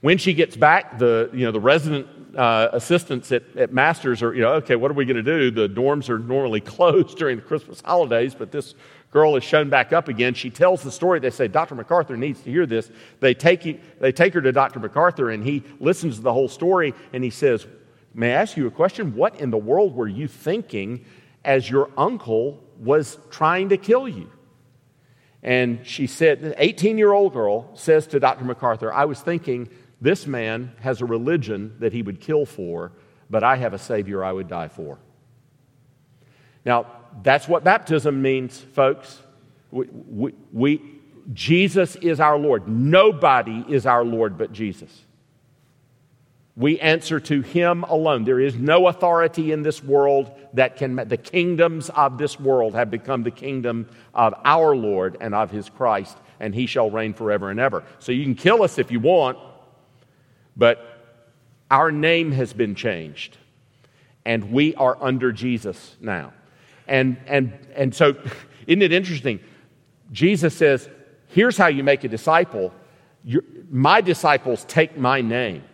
When 0.00 0.18
she 0.18 0.34
gets 0.34 0.56
back, 0.56 0.98
the, 0.98 1.30
you 1.32 1.44
know, 1.44 1.52
the 1.52 1.60
resident 1.60 2.06
uh, 2.36 2.68
assistants 2.72 3.32
at, 3.32 3.44
at 3.56 3.72
Masters 3.72 4.22
are, 4.22 4.34
you 4.34 4.42
know, 4.42 4.52
okay, 4.54 4.76
what 4.76 4.90
are 4.90 4.94
we 4.94 5.04
going 5.04 5.16
to 5.16 5.22
do? 5.22 5.50
The 5.50 5.68
dorms 5.68 6.08
are 6.08 6.18
normally 6.18 6.60
closed 6.76 7.16
during 7.16 7.36
the 7.36 7.42
Christmas 7.42 7.80
holidays, 7.80 8.34
but 8.34 8.50
this 8.50 8.74
girl 9.10 9.36
is 9.36 9.44
shown 9.44 9.70
back 9.70 9.92
up 9.92 10.08
again. 10.08 10.34
She 10.34 10.50
tells 10.50 10.82
the 10.82 10.90
story. 10.90 11.20
They 11.20 11.30
say, 11.30 11.48
Dr. 11.48 11.74
MacArthur 11.74 12.16
needs 12.16 12.40
to 12.42 12.50
hear 12.50 12.66
this. 12.66 12.90
They 13.20 13.34
take, 13.34 14.00
they 14.00 14.12
take 14.12 14.34
her 14.34 14.40
to 14.42 14.52
Dr. 14.52 14.80
MacArthur, 14.80 15.30
and 15.30 15.42
he 15.42 15.62
listens 15.80 16.16
to 16.16 16.22
the 16.22 16.32
whole 16.32 16.48
story, 16.48 16.94
and 17.12 17.22
he 17.22 17.30
says, 17.30 17.66
May 18.14 18.32
I 18.32 18.40
ask 18.40 18.56
you 18.56 18.66
a 18.66 18.70
question? 18.70 19.14
What 19.14 19.40
in 19.40 19.50
the 19.50 19.58
world 19.58 19.94
were 19.94 20.08
you 20.08 20.26
thinking 20.26 21.04
as 21.44 21.68
your 21.68 21.90
uncle 21.98 22.64
was 22.78 23.18
trying 23.30 23.68
to 23.68 23.76
kill 23.76 24.08
you? 24.08 24.30
And 25.46 25.86
she 25.86 26.08
said, 26.08 26.40
an 26.40 26.54
18 26.58 26.98
year 26.98 27.12
old 27.12 27.32
girl 27.32 27.70
says 27.74 28.08
to 28.08 28.18
Dr. 28.18 28.44
MacArthur, 28.44 28.92
I 28.92 29.04
was 29.04 29.20
thinking 29.20 29.70
this 30.00 30.26
man 30.26 30.72
has 30.80 31.00
a 31.00 31.06
religion 31.06 31.76
that 31.78 31.92
he 31.92 32.02
would 32.02 32.20
kill 32.20 32.44
for, 32.44 32.92
but 33.30 33.44
I 33.44 33.56
have 33.56 33.72
a 33.72 33.78
Savior 33.78 34.24
I 34.24 34.32
would 34.32 34.48
die 34.48 34.66
for. 34.66 34.98
Now, 36.64 36.86
that's 37.22 37.46
what 37.46 37.62
baptism 37.62 38.20
means, 38.20 38.58
folks. 38.58 39.22
We, 39.70 39.86
we, 39.92 40.34
we, 40.52 40.82
Jesus 41.32 41.94
is 41.94 42.18
our 42.18 42.36
Lord. 42.36 42.66
Nobody 42.66 43.64
is 43.68 43.86
our 43.86 44.04
Lord 44.04 44.36
but 44.36 44.52
Jesus. 44.52 45.05
We 46.56 46.80
answer 46.80 47.20
to 47.20 47.42
him 47.42 47.84
alone. 47.84 48.24
There 48.24 48.40
is 48.40 48.54
no 48.54 48.88
authority 48.88 49.52
in 49.52 49.62
this 49.62 49.84
world 49.84 50.32
that 50.54 50.76
can, 50.76 50.96
the 50.96 51.18
kingdoms 51.18 51.90
of 51.90 52.16
this 52.16 52.40
world 52.40 52.74
have 52.74 52.90
become 52.90 53.22
the 53.22 53.30
kingdom 53.30 53.88
of 54.14 54.34
our 54.42 54.74
Lord 54.74 55.18
and 55.20 55.34
of 55.34 55.50
his 55.50 55.68
Christ, 55.68 56.16
and 56.40 56.54
he 56.54 56.64
shall 56.64 56.90
reign 56.90 57.12
forever 57.12 57.50
and 57.50 57.60
ever. 57.60 57.84
So 57.98 58.10
you 58.10 58.24
can 58.24 58.34
kill 58.34 58.62
us 58.62 58.78
if 58.78 58.90
you 58.90 59.00
want, 59.00 59.36
but 60.56 60.96
our 61.70 61.92
name 61.92 62.32
has 62.32 62.54
been 62.54 62.74
changed, 62.74 63.36
and 64.24 64.50
we 64.50 64.74
are 64.76 64.96
under 64.98 65.32
Jesus 65.32 65.96
now. 66.00 66.32
And, 66.88 67.18
and, 67.26 67.52
and 67.74 67.94
so, 67.94 68.16
isn't 68.66 68.82
it 68.82 68.92
interesting? 68.92 69.40
Jesus 70.10 70.54
says, 70.54 70.88
Here's 71.28 71.58
how 71.58 71.66
you 71.66 71.84
make 71.84 72.04
a 72.04 72.08
disciple. 72.08 72.72
My 73.68 74.00
disciples 74.00 74.64
take 74.66 74.96
my 74.96 75.20
name. 75.20 75.64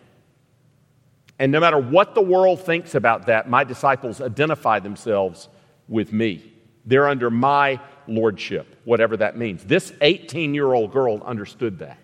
And 1.39 1.51
no 1.51 1.59
matter 1.59 1.77
what 1.77 2.15
the 2.15 2.21
world 2.21 2.61
thinks 2.61 2.95
about 2.95 3.25
that, 3.25 3.49
my 3.49 3.63
disciples 3.63 4.21
identify 4.21 4.79
themselves 4.79 5.49
with 5.87 6.13
me. 6.13 6.53
They're 6.85 7.07
under 7.07 7.29
my 7.29 7.79
lordship, 8.07 8.75
whatever 8.83 9.17
that 9.17 9.37
means. 9.37 9.63
This 9.63 9.93
18 10.01 10.53
year 10.53 10.73
old 10.73 10.91
girl 10.91 11.21
understood 11.23 11.79
that. 11.79 11.97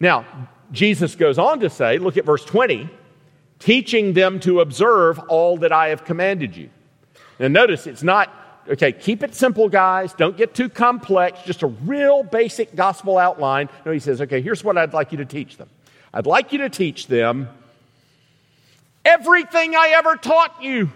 Now, 0.00 0.26
Jesus 0.72 1.14
goes 1.14 1.38
on 1.38 1.60
to 1.60 1.70
say, 1.70 1.98
look 1.98 2.16
at 2.16 2.24
verse 2.24 2.44
20, 2.44 2.88
teaching 3.58 4.12
them 4.12 4.40
to 4.40 4.60
observe 4.60 5.18
all 5.28 5.56
that 5.58 5.72
I 5.72 5.88
have 5.88 6.04
commanded 6.04 6.56
you. 6.56 6.68
Now, 7.38 7.48
notice 7.48 7.86
it's 7.86 8.02
not, 8.02 8.32
okay, 8.68 8.92
keep 8.92 9.22
it 9.22 9.34
simple, 9.34 9.68
guys. 9.68 10.12
Don't 10.14 10.36
get 10.36 10.54
too 10.54 10.68
complex, 10.68 11.42
just 11.42 11.62
a 11.62 11.68
real 11.68 12.22
basic 12.22 12.74
gospel 12.74 13.18
outline. 13.18 13.68
No, 13.86 13.92
he 13.92 14.00
says, 14.00 14.20
okay, 14.20 14.40
here's 14.40 14.64
what 14.64 14.76
I'd 14.76 14.92
like 14.92 15.12
you 15.12 15.18
to 15.18 15.24
teach 15.24 15.56
them. 15.56 15.68
I'd 16.16 16.26
like 16.26 16.52
you 16.52 16.58
to 16.58 16.70
teach 16.70 17.08
them 17.08 17.48
everything 19.04 19.74
I 19.74 19.94
ever 19.96 20.14
taught 20.14 20.62
you. 20.62 20.92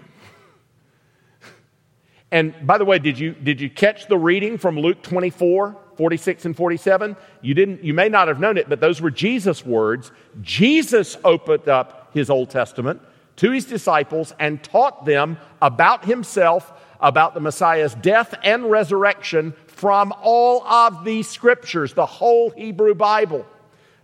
And 2.31 2.55
by 2.65 2.77
the 2.77 2.85
way, 2.85 2.99
did 2.99 3.19
you, 3.19 3.33
did 3.33 3.59
you 3.59 3.69
catch 3.69 4.07
the 4.07 4.17
reading 4.17 4.57
from 4.57 4.79
Luke 4.79 5.01
24, 5.01 5.75
46 5.97 6.45
and 6.45 6.55
47? 6.55 7.17
You, 7.41 7.53
didn't, 7.53 7.83
you 7.83 7.93
may 7.93 8.07
not 8.07 8.29
have 8.29 8.39
known 8.39 8.57
it, 8.57 8.69
but 8.69 8.79
those 8.79 9.01
were 9.01 9.11
Jesus' 9.11 9.65
words. 9.65 10.13
Jesus 10.41 11.17
opened 11.25 11.67
up 11.67 12.11
his 12.13 12.29
Old 12.29 12.49
Testament 12.49 13.01
to 13.37 13.51
his 13.51 13.65
disciples 13.65 14.33
and 14.39 14.63
taught 14.63 15.05
them 15.05 15.37
about 15.61 16.05
himself, 16.05 16.71
about 17.01 17.33
the 17.33 17.41
Messiah's 17.41 17.93
death 17.95 18.33
and 18.41 18.71
resurrection 18.71 19.53
from 19.67 20.13
all 20.21 20.65
of 20.65 21.03
the 21.03 21.23
scriptures, 21.23 21.93
the 21.93 22.05
whole 22.05 22.51
Hebrew 22.51 22.95
Bible. 22.95 23.45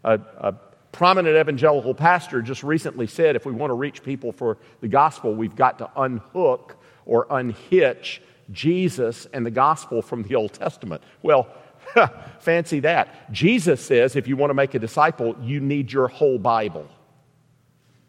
A, 0.04 0.20
a 0.40 0.56
prominent 0.96 1.36
evangelical 1.36 1.94
pastor 1.94 2.42
just 2.42 2.64
recently 2.64 3.06
said 3.06 3.36
if 3.36 3.46
we 3.46 3.52
want 3.52 3.70
to 3.70 3.76
reach 3.76 4.02
people 4.02 4.32
for 4.32 4.58
the 4.80 4.88
gospel, 4.88 5.36
we've 5.36 5.56
got 5.56 5.78
to 5.78 5.90
unhook 5.98 6.78
or 7.06 7.28
unhitch 7.30 8.22
Jesus 8.54 9.28
and 9.34 9.46
the 9.46 9.52
gospel 9.52 10.02
from 10.02 10.24
the 10.24 10.36
Old 10.36 10.54
Testament. 10.54 11.04
Well, 11.22 11.50
fancy 12.40 12.80
that. 12.80 13.30
Jesus 13.30 13.82
says 13.82 14.16
if 14.16 14.26
you 14.26 14.38
want 14.38 14.52
to 14.52 14.54
make 14.54 14.74
a 14.74 14.80
disciple, 14.80 15.36
you 15.42 15.60
need 15.60 15.92
your 15.92 16.08
whole 16.08 16.40
Bible. 16.40 16.88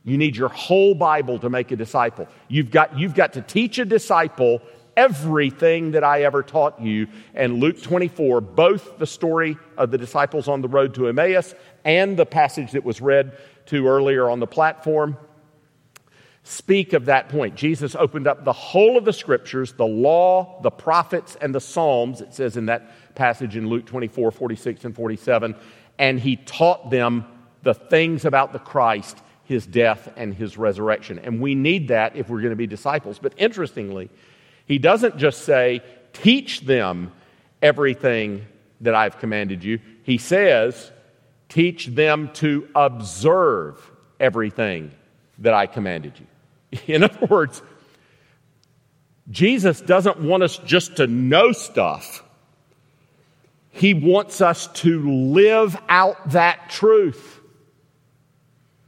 You 0.04 0.16
need 0.16 0.36
your 0.36 0.50
whole 0.50 0.94
Bible 0.94 1.40
to 1.40 1.50
make 1.50 1.72
a 1.72 1.76
disciple. 1.76 2.28
You've 2.46 2.70
got, 2.70 2.96
you've 2.96 3.16
got 3.16 3.32
to 3.32 3.42
teach 3.42 3.80
a 3.80 3.84
disciple 3.84 4.62
everything 4.96 5.92
that 5.92 6.04
I 6.04 6.22
ever 6.22 6.42
taught 6.42 6.80
you. 6.80 7.08
And 7.34 7.60
Luke 7.60 7.82
24, 7.82 8.40
both 8.40 8.98
the 8.98 9.06
story 9.06 9.56
of 9.76 9.90
the 9.90 9.98
disciples 9.98 10.48
on 10.48 10.62
the 10.62 10.68
road 10.68 10.94
to 10.94 11.08
Emmaus 11.08 11.54
and 11.84 12.16
the 12.16 12.26
passage 12.26 12.72
that 12.72 12.84
was 12.84 13.00
read 13.00 13.36
to 13.66 13.86
earlier 13.86 14.30
on 14.30 14.40
the 14.40 14.46
platform 14.46 15.16
speak 16.46 16.92
of 16.92 17.06
that 17.06 17.28
point. 17.28 17.56
Jesus 17.56 17.96
opened 17.96 18.28
up 18.28 18.44
the 18.44 18.52
whole 18.52 18.96
of 18.96 19.04
the 19.04 19.12
scriptures, 19.12 19.72
the 19.72 19.84
law, 19.84 20.60
the 20.62 20.70
prophets, 20.70 21.36
and 21.40 21.52
the 21.52 21.60
Psalms, 21.60 22.20
it 22.20 22.32
says 22.32 22.56
in 22.56 22.66
that 22.66 22.88
passage 23.16 23.56
in 23.56 23.68
Luke 23.68 23.84
24, 23.84 24.30
46, 24.30 24.84
and 24.84 24.94
47, 24.94 25.56
and 25.98 26.20
he 26.20 26.36
taught 26.36 26.88
them 26.88 27.24
the 27.64 27.74
things 27.74 28.24
about 28.24 28.52
the 28.52 28.60
Christ, 28.60 29.18
his 29.42 29.66
death, 29.66 30.12
and 30.16 30.32
his 30.32 30.56
resurrection. 30.56 31.18
And 31.18 31.40
we 31.40 31.56
need 31.56 31.88
that 31.88 32.14
if 32.14 32.28
we're 32.28 32.40
going 32.40 32.50
to 32.50 32.56
be 32.56 32.68
disciples. 32.68 33.18
But 33.18 33.34
interestingly, 33.36 34.08
he 34.66 34.78
doesn't 34.78 35.16
just 35.16 35.42
say, 35.42 35.82
teach 36.12 36.62
them 36.62 37.12
everything 37.62 38.46
that 38.80 38.94
I've 38.94 39.18
commanded 39.18 39.64
you. 39.64 39.80
He 40.02 40.18
says, 40.18 40.90
teach 41.48 41.86
them 41.86 42.30
to 42.34 42.68
observe 42.74 43.90
everything 44.20 44.90
that 45.38 45.54
I 45.54 45.66
commanded 45.66 46.14
you. 46.18 46.78
In 46.94 47.02
other 47.02 47.26
words, 47.26 47.62
Jesus 49.30 49.80
doesn't 49.80 50.20
want 50.20 50.42
us 50.42 50.58
just 50.58 50.96
to 50.96 51.06
know 51.06 51.52
stuff. 51.52 52.22
He 53.70 53.94
wants 53.94 54.40
us 54.40 54.68
to 54.68 55.10
live 55.10 55.76
out 55.88 56.30
that 56.30 56.70
truth. 56.70 57.40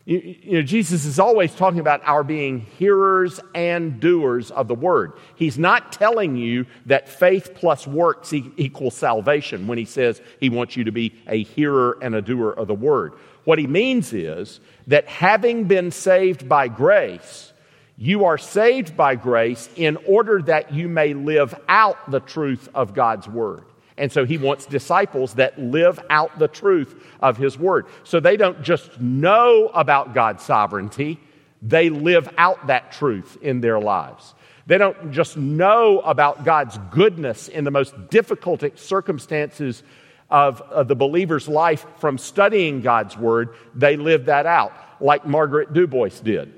You, 0.08 0.36
you, 0.40 0.52
know, 0.52 0.62
Jesus 0.62 1.04
is 1.04 1.18
always 1.18 1.54
talking 1.54 1.80
about 1.80 2.00
our 2.02 2.24
being 2.24 2.60
hearers 2.60 3.40
and 3.54 4.00
doers 4.00 4.50
of 4.50 4.66
the 4.66 4.74
word. 4.74 5.12
He's 5.34 5.58
not 5.58 5.92
telling 5.92 6.34
you 6.34 6.64
that 6.86 7.10
faith 7.10 7.52
plus 7.54 7.86
works 7.86 8.32
equals 8.32 8.96
salvation 8.96 9.66
when 9.66 9.76
he 9.76 9.84
says 9.84 10.22
he 10.40 10.48
wants 10.48 10.78
you 10.78 10.84
to 10.84 10.92
be 10.92 11.12
a 11.26 11.42
hearer 11.42 11.98
and 12.00 12.14
a 12.14 12.22
doer 12.22 12.52
of 12.52 12.68
the 12.68 12.74
word. 12.74 13.12
What 13.44 13.58
he 13.58 13.66
means 13.66 14.14
is 14.14 14.60
that 14.86 15.06
having 15.08 15.64
been 15.64 15.90
saved 15.90 16.48
by 16.48 16.68
grace, 16.68 17.52
you 17.98 18.24
are 18.24 18.38
saved 18.38 18.96
by 18.96 19.14
grace 19.14 19.68
in 19.76 19.98
order 20.06 20.40
that 20.40 20.72
you 20.72 20.88
may 20.88 21.12
live 21.12 21.54
out 21.68 22.10
the 22.10 22.20
truth 22.20 22.66
of 22.74 22.94
God's 22.94 23.28
word. 23.28 23.64
And 23.98 24.10
so 24.10 24.24
he 24.24 24.38
wants 24.38 24.64
disciples 24.64 25.34
that 25.34 25.58
live 25.58 26.00
out 26.08 26.38
the 26.38 26.48
truth 26.48 27.02
of 27.20 27.36
his 27.36 27.58
word. 27.58 27.86
So 28.04 28.20
they 28.20 28.36
don't 28.36 28.62
just 28.62 29.00
know 29.00 29.70
about 29.74 30.14
God's 30.14 30.44
sovereignty, 30.44 31.20
they 31.60 31.90
live 31.90 32.28
out 32.38 32.68
that 32.68 32.92
truth 32.92 33.36
in 33.42 33.60
their 33.60 33.80
lives. 33.80 34.34
They 34.66 34.78
don't 34.78 35.12
just 35.12 35.36
know 35.36 36.00
about 36.00 36.44
God's 36.44 36.78
goodness 36.90 37.48
in 37.48 37.64
the 37.64 37.70
most 37.70 38.10
difficult 38.10 38.62
circumstances 38.78 39.82
of, 40.30 40.60
of, 40.60 40.88
the 40.88 40.94
believer's 40.94 41.48
life 41.48 41.86
from 41.96 42.18
studying 42.18 42.82
God's 42.82 43.16
word, 43.16 43.54
they 43.74 43.96
live 43.96 44.26
that 44.26 44.44
out, 44.44 44.74
like 45.00 45.26
Margaret 45.26 45.72
Dubois 45.72 46.20
did, 46.22 46.52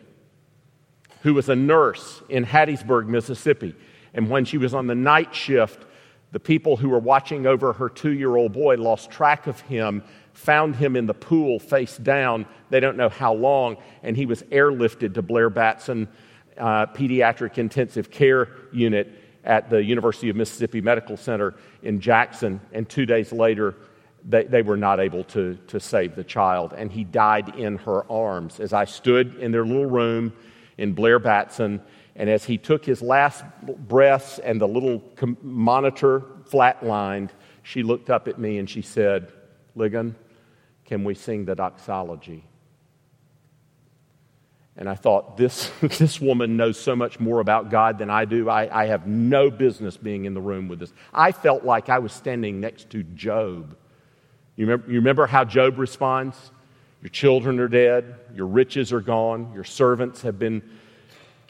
who 1.23 1.35
was 1.35 1.49
a 1.49 1.55
nurse 1.55 2.21
in 2.29 2.45
Hattiesburg, 2.45 3.07
Mississippi. 3.07 3.77
And 4.13 4.29
when 4.29 4.45
she 4.45 4.59
was 4.59 4.75
on 4.75 4.89
the 4.89 4.97
night 4.97 5.33
shift, 5.33 5.85
the 6.33 6.41
people 6.41 6.77
who 6.77 6.89
were 6.89 6.99
watching 6.99 7.47
over 7.47 7.73
her 7.73 7.89
two 7.89 8.13
year 8.13 8.37
old 8.37 8.53
boy 8.53 8.77
lost 8.77 9.11
track 9.11 9.47
of 9.47 9.61
him, 9.63 10.03
found 10.33 10.77
him 10.77 10.97
in 10.97 11.07
the 11.07 11.15
pool 11.15 11.59
face 11.59 11.97
down. 11.97 12.47
They 12.71 12.81
don't 12.81 12.97
know 12.97 13.09
how 13.09 13.35
long, 13.35 13.77
and 14.03 14.17
he 14.17 14.27
was 14.27 14.43
airlifted 14.45 15.15
to 15.15 15.23
Blair 15.23 15.51
Batson 15.51 16.09
uh, 16.57 16.87
Pediatric 16.87 17.59
Intensive 17.59 18.11
Care 18.11 18.49
Unit 18.73 19.11
at 19.45 19.71
the 19.71 19.83
University 19.83 20.29
of 20.29 20.37
Mississippi 20.37 20.81
Medical 20.81 21.17
Center 21.17 21.55
in 21.83 22.01
Jackson. 22.01 22.61
And 22.73 22.89
two 22.89 23.07
days 23.07 23.33
later, 23.33 23.75
they, 24.25 24.45
they 24.45 24.63
were 24.63 24.77
not 24.77 25.01
able 25.01 25.25
to, 25.25 25.57
to 25.69 25.81
save 25.81 26.15
the 26.15 26.25
child, 26.25 26.75
and 26.77 26.93
he 26.93 27.05
died 27.05 27.57
in 27.57 27.79
her 27.79 28.11
arms. 28.13 28.61
As 28.61 28.73
I 28.73 28.85
stood 28.85 29.37
in 29.37 29.51
their 29.51 29.65
little 29.65 29.87
room 29.87 30.35
in 30.77 30.93
Blair 30.93 31.19
Batson, 31.19 31.81
and 32.21 32.29
as 32.29 32.45
he 32.45 32.59
took 32.59 32.85
his 32.85 33.01
last 33.01 33.43
breaths 33.63 34.39
and 34.39 34.61
the 34.61 34.69
little 34.69 35.03
monitor 35.41 36.21
flatlined, 36.51 37.31
she 37.63 37.83
looked 37.83 38.11
up 38.11 38.29
at 38.29 38.39
me 38.39 38.59
and 38.59 38.69
she 38.69 38.83
said, 38.83 39.33
Ligon, 39.75 40.15
can 40.85 41.03
we 41.03 41.15
sing 41.15 41.47
the 41.47 41.55
doxology? 41.55 42.45
And 44.77 44.87
I 44.87 44.97
thought, 44.97 45.39
this, 45.39 45.73
this 45.81 46.21
woman 46.21 46.59
knows 46.59 46.79
so 46.79 46.95
much 46.95 47.19
more 47.19 47.41
about 47.41 47.71
God 47.71 47.97
than 47.97 48.11
I 48.11 48.27
do. 48.27 48.51
I, 48.51 48.83
I 48.83 48.85
have 48.89 49.07
no 49.07 49.51
business 49.51 49.97
being 49.97 50.27
in 50.27 50.35
the 50.35 50.43
room 50.43 50.69
with 50.69 50.81
this. 50.81 50.93
I 51.15 51.33
felt 51.33 51.65
like 51.65 51.89
I 51.89 52.01
was 52.01 52.13
standing 52.13 52.61
next 52.61 52.91
to 52.91 53.03
Job. 53.03 53.79
You 54.57 54.67
remember, 54.67 54.93
you 54.93 54.99
remember 54.99 55.27
how 55.27 55.45
Job 55.45 55.79
responds? 55.79 56.37
Your 57.01 57.09
children 57.09 57.59
are 57.61 57.69
dead, 57.69 58.17
your 58.35 58.47
riches 58.47 58.93
are 58.93 59.01
gone, 59.01 59.53
your 59.55 59.65
servants 59.65 60.21
have 60.21 60.39
been 60.39 60.61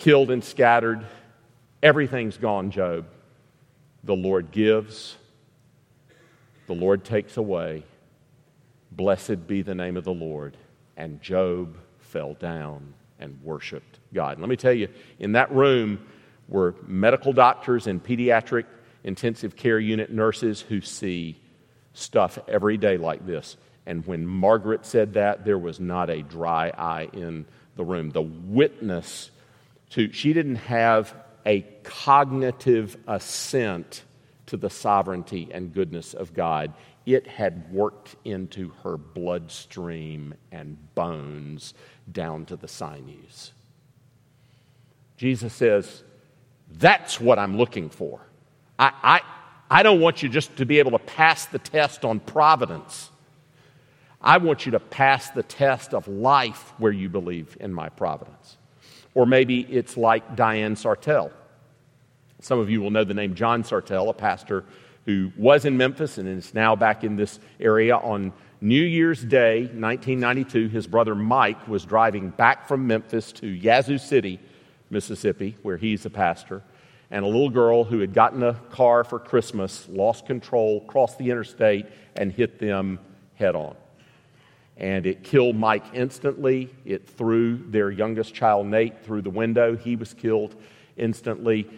killed 0.00 0.30
and 0.30 0.42
scattered. 0.42 1.06
Everything's 1.82 2.38
gone, 2.38 2.70
Job. 2.70 3.06
The 4.02 4.16
Lord 4.16 4.50
gives, 4.50 5.16
the 6.66 6.74
Lord 6.74 7.04
takes 7.04 7.36
away. 7.36 7.84
Blessed 8.90 9.46
be 9.46 9.62
the 9.62 9.74
name 9.74 9.96
of 9.96 10.04
the 10.04 10.12
Lord. 10.12 10.56
And 10.96 11.20
Job 11.22 11.76
fell 11.98 12.34
down 12.34 12.94
and 13.18 13.38
worshiped 13.42 14.00
God. 14.12 14.32
And 14.32 14.40
let 14.40 14.48
me 14.48 14.56
tell 14.56 14.72
you, 14.72 14.88
in 15.18 15.32
that 15.32 15.52
room 15.52 16.04
were 16.48 16.74
medical 16.86 17.34
doctors 17.34 17.86
and 17.86 18.02
pediatric 18.02 18.64
intensive 19.04 19.54
care 19.54 19.78
unit 19.78 20.10
nurses 20.10 20.62
who 20.62 20.80
see 20.80 21.38
stuff 21.92 22.38
every 22.48 22.78
day 22.78 22.96
like 22.96 23.26
this. 23.26 23.58
And 23.84 24.06
when 24.06 24.26
Margaret 24.26 24.86
said 24.86 25.14
that, 25.14 25.44
there 25.44 25.58
was 25.58 25.78
not 25.78 26.08
a 26.08 26.22
dry 26.22 26.70
eye 26.70 27.08
in 27.12 27.44
the 27.76 27.84
room. 27.84 28.10
The 28.10 28.22
witness 28.22 29.30
to, 29.90 30.12
she 30.12 30.32
didn't 30.32 30.56
have 30.56 31.14
a 31.46 31.62
cognitive 31.82 32.96
assent 33.06 34.04
to 34.46 34.56
the 34.56 34.70
sovereignty 34.70 35.48
and 35.52 35.72
goodness 35.72 36.14
of 36.14 36.34
God. 36.34 36.72
It 37.06 37.26
had 37.26 37.72
worked 37.72 38.16
into 38.24 38.70
her 38.82 38.96
bloodstream 38.96 40.34
and 40.52 40.76
bones 40.94 41.74
down 42.10 42.46
to 42.46 42.56
the 42.56 42.68
sinews. 42.68 43.52
Jesus 45.16 45.52
says, 45.52 46.02
That's 46.72 47.20
what 47.20 47.38
I'm 47.38 47.56
looking 47.56 47.90
for. 47.90 48.20
I, 48.78 48.92
I, 49.02 49.20
I 49.70 49.82
don't 49.82 50.00
want 50.00 50.22
you 50.22 50.28
just 50.28 50.56
to 50.56 50.66
be 50.66 50.78
able 50.78 50.92
to 50.92 50.98
pass 50.98 51.46
the 51.46 51.58
test 51.58 52.04
on 52.04 52.20
providence. 52.20 53.10
I 54.20 54.38
want 54.38 54.66
you 54.66 54.72
to 54.72 54.80
pass 54.80 55.30
the 55.30 55.42
test 55.42 55.94
of 55.94 56.06
life 56.08 56.72
where 56.78 56.92
you 56.92 57.08
believe 57.08 57.56
in 57.60 57.72
my 57.72 57.88
providence. 57.88 58.56
Or 59.14 59.26
maybe 59.26 59.60
it's 59.60 59.96
like 59.96 60.36
Diane 60.36 60.76
Sartelle. 60.76 61.32
Some 62.40 62.58
of 62.58 62.70
you 62.70 62.80
will 62.80 62.90
know 62.90 63.04
the 63.04 63.14
name 63.14 63.34
John 63.34 63.62
Sartelle, 63.62 64.08
a 64.08 64.14
pastor 64.14 64.64
who 65.06 65.32
was 65.36 65.64
in 65.64 65.76
Memphis 65.76 66.18
and 66.18 66.28
is 66.28 66.54
now 66.54 66.76
back 66.76 67.04
in 67.04 67.16
this 67.16 67.38
area. 67.58 67.96
On 67.96 68.32
New 68.60 68.82
Year's 68.82 69.22
Day, 69.24 69.60
1992, 69.62 70.68
his 70.68 70.86
brother 70.86 71.14
Mike 71.14 71.66
was 71.68 71.84
driving 71.84 72.30
back 72.30 72.68
from 72.68 72.86
Memphis 72.86 73.32
to 73.32 73.46
Yazoo 73.46 73.98
City, 73.98 74.38
Mississippi, 74.90 75.56
where 75.62 75.76
he's 75.76 76.06
a 76.06 76.10
pastor. 76.10 76.62
And 77.10 77.24
a 77.24 77.28
little 77.28 77.50
girl 77.50 77.84
who 77.84 77.98
had 77.98 78.14
gotten 78.14 78.42
a 78.42 78.54
car 78.70 79.02
for 79.02 79.18
Christmas 79.18 79.88
lost 79.88 80.26
control, 80.26 80.82
crossed 80.82 81.18
the 81.18 81.30
interstate, 81.30 81.86
and 82.14 82.30
hit 82.30 82.58
them 82.58 83.00
head 83.34 83.56
on 83.56 83.74
and 84.80 85.04
it 85.04 85.22
killed 85.22 85.56
Mike 85.56 85.84
instantly. 85.92 86.70
It 86.86 87.06
threw 87.06 87.58
their 87.58 87.90
youngest 87.90 88.34
child, 88.34 88.66
Nate, 88.66 89.04
through 89.04 89.22
the 89.22 89.30
window. 89.30 89.76
He 89.76 89.94
was 89.94 90.14
killed 90.14 90.56
instantly. 90.96 91.68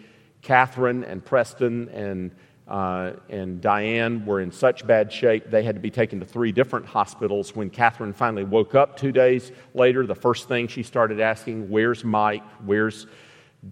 Catherine 0.41 1.03
and 1.03 1.23
Preston 1.23 1.89
and, 1.89 2.31
uh, 2.65 3.11
and 3.29 3.59
Diane 3.59 4.25
were 4.25 4.39
in 4.39 4.53
such 4.53 4.87
bad 4.87 5.11
shape, 5.11 5.49
they 5.49 5.63
had 5.63 5.75
to 5.75 5.81
be 5.81 5.91
taken 5.91 6.21
to 6.21 6.25
three 6.25 6.53
different 6.53 6.85
hospitals. 6.85 7.53
When 7.53 7.69
Catherine 7.69 8.13
finally 8.13 8.45
woke 8.45 8.73
up 8.73 8.97
two 8.97 9.11
days 9.11 9.51
later, 9.73 10.07
the 10.07 10.15
first 10.15 10.47
thing 10.47 10.69
she 10.69 10.81
started 10.81 11.19
asking, 11.19 11.69
Where's 11.69 12.05
Mike? 12.05 12.43
Where's, 12.63 13.05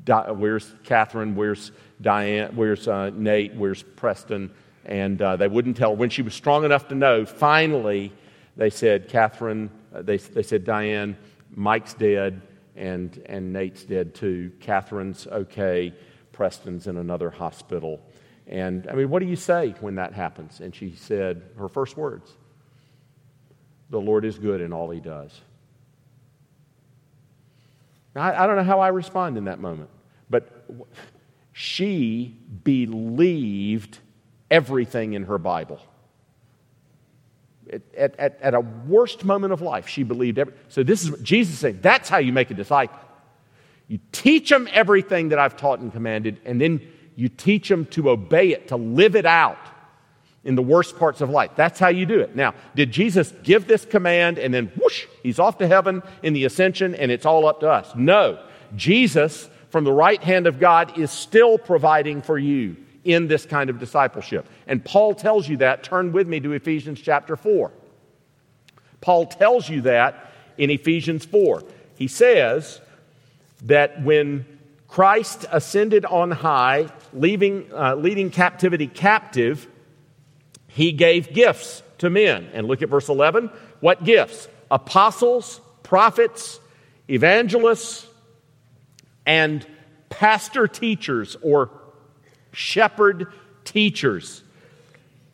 Di- 0.04 0.32
where's 0.32 0.74
Catherine? 0.84 1.36
Where's 1.36 1.72
Diane? 2.02 2.54
Where's 2.56 2.88
uh, 2.88 3.12
Nate? 3.12 3.56
Where's 3.56 3.84
Preston? 3.84 4.52
And 4.86 5.22
uh, 5.22 5.38
they 5.38 5.48
wouldn't 5.48 5.78
tell. 5.78 5.96
When 5.96 6.10
she 6.10 6.22
was 6.22 6.34
strong 6.34 6.65
enough 6.65 6.89
to 6.89 6.96
know, 6.96 7.26
finally, 7.26 8.12
they 8.62 8.69
said, 8.69 9.10
Catherine, 9.10 9.71
uh, 9.91 10.04
they, 10.04 10.17
they 10.17 10.43
said, 10.43 10.63
Diane, 10.63 11.17
Mike's 11.50 11.95
dead 11.95 12.43
and, 12.76 13.19
and 13.26 13.52
Nate's 13.52 13.84
dead 13.84 14.13
too. 14.13 14.52
Catherine's 14.60 15.26
okay. 15.26 15.91
Preston's 16.32 16.86
in 16.86 16.97
another 16.97 17.32
hospital. 17.32 18.00
And 18.45 18.88
I 18.88 18.93
mean, 18.93 19.10
what 19.10 19.19
do 19.19 19.26
you 19.26 19.36
say 19.36 19.74
when 19.80 19.95
that 19.95 20.13
happens? 20.13 20.60
And 20.60 20.76
she 20.76 20.93
said 20.93 21.41
her 21.58 21.67
first 21.67 21.97
words 21.97 22.36
The 23.89 24.00
Lord 24.00 24.26
is 24.26 24.38
good 24.38 24.62
in 24.62 24.71
all 24.71 24.91
he 24.91 25.00
does. 25.00 25.41
Now, 28.13 28.21
I, 28.21 28.43
I 28.43 28.45
don't 28.45 28.58
know 28.58 28.63
how 28.63 28.80
I 28.80 28.89
respond 28.89 29.39
in 29.39 29.45
that 29.45 29.60
moment, 29.60 29.89
but 30.30 30.67
she 31.52 32.38
believed 32.63 33.97
everything 34.52 35.13
in 35.13 35.24
her 35.24 35.39
Bible 35.39 35.80
at, 37.97 38.15
at, 38.17 38.41
at, 38.41 38.54
a 38.54 38.60
worst 38.60 39.24
moment 39.24 39.54
of 39.54 39.62
life, 39.62 39.88
she 39.88 40.04
believed 40.04 40.39
every. 40.39 40.54
So, 40.67 40.84
this 40.84 41.04
is 41.04 41.12
what 41.12 41.24
Jesus 41.24 41.58
saying 41.60 41.80
that's 41.82 42.10
how 42.10 42.17
you 42.17 42.34
make 42.34 42.52
a 42.52 42.54
disciple. 42.54 43.00
You 43.88 44.00
teach 44.12 44.50
them 44.50 44.67
everything 44.71 45.30
that 45.30 45.39
I've 45.39 45.58
taught 45.58 45.80
and 45.80 45.91
commanded, 45.91 46.39
and 46.45 46.60
then 46.60 46.82
you 47.15 47.30
teach 47.30 47.67
them 47.69 47.86
to 47.88 48.10
obey 48.10 48.54
it, 48.54 48.69
to 48.69 48.78
live 48.78 49.15
it 49.15 49.26
out 49.26 49.60
in 50.43 50.56
the 50.56 50.62
worst 50.62 50.97
parts 50.97 51.21
of 51.21 51.30
life. 51.30 51.52
That's 51.56 51.80
how 51.80 51.89
you 51.89 52.06
do 52.06 52.19
it. 52.19 52.36
Now, 52.36 52.54
did 52.76 52.91
Jesus 52.91 53.34
give 53.43 53.67
this 53.67 53.86
command 53.86 54.39
and 54.39 54.54
then 54.54 54.71
whoosh, 54.76 55.06
he's 55.21 55.39
off 55.39 55.58
to 55.60 55.67
heaven 55.67 56.02
in 56.24 56.34
the 56.34 56.45
ascension 56.45 56.95
and 56.95 57.12
it's 57.12 57.26
all 57.26 57.45
up 57.45 57.60
to 57.60 57.69
us? 57.69 57.91
No. 57.95 58.43
Jesus, 58.76 59.50
from 59.69 59.84
the 59.84 59.91
right 59.91 60.21
hand 60.24 60.47
of 60.47 60.60
God, 60.60 60.97
is 60.97 61.12
still 61.12 61.58
providing 61.58 62.21
for 62.21 62.38
you 62.38 62.78
in 63.04 63.28
this 63.28 63.46
kind 63.46 63.70
of 63.70 63.80
discipleship. 63.80 64.48
And 64.68 64.84
Paul 64.84 65.16
tells 65.16 65.48
you 65.48 65.58
that. 65.58 65.84
Turn 65.84 66.12
with 66.12 66.28
me 66.28 66.40
to 66.40 66.54
Ephesians 66.54 67.02
chapter 67.02 67.36
4. 67.36 67.72
Paul 69.02 69.26
tells 69.26 69.68
you 69.68 69.82
that 69.82 70.32
in 70.58 70.70
Ephesians 70.70 71.26
4. 71.26 71.64
He 71.96 72.08
says 72.08 72.80
that 73.64 74.04
when 74.04 74.46
Christ 74.88 75.46
ascended 75.52 76.06
on 76.06 76.32
high, 76.32 76.90
leaving, 77.14 77.72
uh, 77.74 77.96
leading 77.96 78.30
captivity 78.30 78.88
captive, 78.88 79.68
he 80.68 80.92
gave 80.92 81.34
gifts 81.34 81.82
to 82.00 82.10
men. 82.10 82.50
And 82.54 82.68
look 82.68 82.82
at 82.82 82.90
verse 82.90 83.10
11. 83.10 83.50
What 83.80 84.04
gifts? 84.04 84.48
Apostles, 84.70 85.60
prophets, 85.84 86.60
evangelists, 87.10 88.08
and 89.26 89.66
pastor 90.10 90.68
teachers 90.68 91.38
or 91.42 91.72
shepherd 92.52 93.28
teachers. 93.66 94.44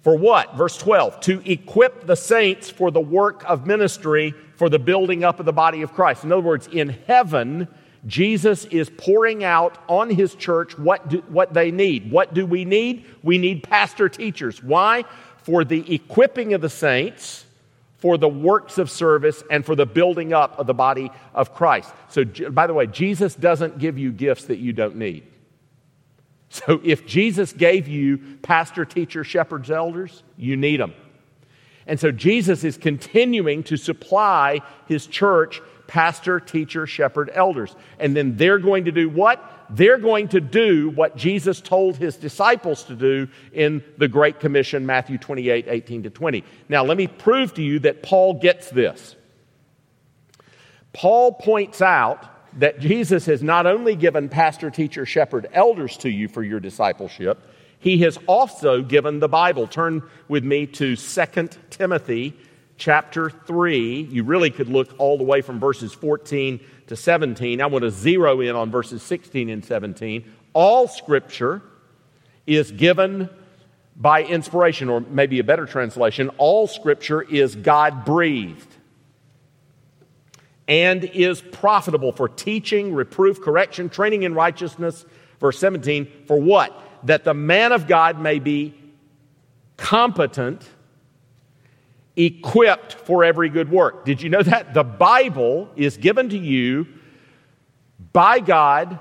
For 0.02 0.18
what? 0.18 0.56
Verse 0.56 0.78
12, 0.78 1.20
to 1.22 1.52
equip 1.52 2.06
the 2.08 2.16
saints 2.16 2.70
for 2.70 2.92
the 2.92 3.02
work 3.02 3.44
of 3.46 3.68
ministry 3.68 4.34
for 4.56 4.70
the 4.70 4.80
building 4.80 5.24
up 5.24 5.40
of 5.40 5.46
the 5.46 5.54
body 5.54 5.82
of 5.82 5.94
Christ. 5.94 6.24
In 6.24 6.32
other 6.32 6.42
words, 6.42 6.68
in 6.68 6.90
heaven, 7.08 7.68
Jesus 8.06 8.66
is 8.66 8.90
pouring 8.90 9.44
out 9.44 9.78
on 9.88 10.10
his 10.10 10.34
church 10.34 10.78
what, 10.78 11.10
do, 11.10 11.18
what 11.28 11.54
they 11.54 11.72
need. 11.72 12.12
What 12.12 12.34
do 12.34 12.46
we 12.46 12.66
need? 12.66 13.06
We 13.22 13.38
need 13.38 13.64
pastor 13.64 14.10
teachers. 14.10 14.64
Why? 14.64 15.04
For 15.44 15.64
the 15.64 15.94
equipping 15.94 16.54
of 16.54 16.62
the 16.62 16.70
saints, 16.70 17.46
for 17.98 18.18
the 18.18 18.28
works 18.28 18.78
of 18.78 18.90
service, 18.90 19.44
and 19.52 19.66
for 19.66 19.76
the 19.76 19.86
building 19.86 20.34
up 20.34 20.58
of 20.60 20.68
the 20.68 20.74
body 20.74 21.12
of 21.34 21.54
Christ. 21.54 21.94
So, 22.10 22.24
by 22.24 22.68
the 22.68 22.74
way, 22.74 22.88
Jesus 22.88 23.36
doesn't 23.36 23.80
give 23.80 23.98
you 23.98 24.12
gifts 24.12 24.46
that 24.46 24.58
you 24.58 24.74
don't 24.74 24.96
need. 24.96 25.24
So, 26.50 26.80
if 26.84 27.06
Jesus 27.06 27.52
gave 27.52 27.88
you 27.88 28.20
pastor, 28.42 28.86
teacher, 28.86 29.24
shepherds, 29.24 29.70
elders, 29.70 30.24
you 30.38 30.56
need 30.56 30.80
them. 30.80 30.94
And 31.86 32.00
so, 32.00 32.12
Jesus 32.12 32.64
is 32.64 32.78
continuing 32.78 33.64
to 33.64 33.78
supply 33.78 34.62
his 34.88 35.08
church 35.08 35.62
pastor, 35.88 36.40
teacher, 36.40 36.86
shepherd, 36.86 37.32
elders. 37.34 37.76
And 38.00 38.16
then 38.16 38.36
they're 38.36 38.60
going 38.60 38.86
to 38.86 38.92
do 38.92 39.10
what? 39.10 39.44
They're 39.70 39.98
going 39.98 40.28
to 40.30 40.40
do 40.40 40.90
what 40.92 41.18
Jesus 41.18 41.60
told 41.60 41.98
his 41.98 42.16
disciples 42.16 42.84
to 42.86 42.96
do 42.96 43.28
in 43.54 43.84
the 43.98 44.08
Great 44.08 44.40
Commission, 44.40 44.86
Matthew 44.86 45.18
28 45.18 45.68
18 45.68 46.04
to 46.04 46.10
20. 46.10 46.44
Now, 46.70 46.84
let 46.84 46.98
me 46.98 47.08
prove 47.08 47.54
to 47.56 47.64
you 47.64 47.80
that 47.80 48.04
Paul 48.04 48.36
gets 48.36 48.70
this. 48.70 49.16
Paul 50.94 51.34
points 51.34 51.82
out 51.82 52.26
that 52.54 52.80
Jesus 52.80 53.26
has 53.26 53.44
not 53.44 53.66
only 53.66 53.96
given 53.96 54.30
pastor, 54.30 54.70
teacher, 54.70 55.06
shepherd, 55.06 55.48
elders 55.54 55.98
to 55.98 56.10
you 56.10 56.28
for 56.28 56.44
your 56.44 56.60
discipleship, 56.60 57.40
he 57.80 58.00
has 58.00 58.18
also 58.28 58.82
given 58.82 59.20
the 59.20 59.28
Bible. 59.28 59.68
Turn 59.68 60.02
with 60.28 60.44
me 60.44 60.66
to 60.68 60.96
2 60.96 61.50
Timothy 61.70 62.36
chapter 62.78 63.30
3. 63.30 64.08
You 64.12 64.24
really 64.24 64.50
could 64.50 64.70
look 64.70 64.96
all 64.98 65.18
the 65.18 65.24
way 65.24 65.42
from 65.42 65.60
verses 65.60 65.94
14 65.94 66.60
to 66.88 66.96
17. 66.96 67.62
I 67.62 67.66
want 67.68 67.84
to 67.84 67.92
zero 67.92 68.42
in 68.42 68.56
on 68.56 68.72
verses 68.72 69.04
16 69.04 69.50
and 69.50 69.64
17. 69.64 70.34
All 70.54 70.88
scripture 70.88 71.62
is 72.46 72.72
given 72.72 73.30
by 73.96 74.24
inspiration, 74.24 74.90
or 74.90 75.02
maybe 75.02 75.40
a 75.40 75.44
better 75.44 75.66
translation, 75.66 76.30
all 76.38 76.68
scripture 76.68 77.22
is 77.22 77.56
God 77.56 78.06
breathed 78.06 78.77
and 80.68 81.04
is 81.06 81.42
profitable 81.42 82.12
for 82.12 82.28
teaching, 82.28 82.94
reproof, 82.94 83.42
correction, 83.42 83.90
training 83.90 84.24
in 84.24 84.34
righteousness. 84.34 85.06
Verse 85.40 85.60
17, 85.60 86.08
for 86.26 86.38
what? 86.38 86.78
That 87.04 87.24
the 87.24 87.34
man 87.34 87.72
of 87.72 87.88
God 87.88 88.20
may 88.20 88.40
be 88.40 88.76
competent 89.78 90.68
equipped 92.16 92.94
for 92.94 93.24
every 93.24 93.48
good 93.50 93.72
work. 93.72 94.04
Did 94.04 94.22
you 94.22 94.30
know 94.30 94.42
that? 94.42 94.74
The 94.74 94.84
Bible 94.84 95.70
is 95.76 95.98
given 95.98 96.30
to 96.30 96.38
you 96.38 96.88
by 98.12 98.40
God, 98.40 99.00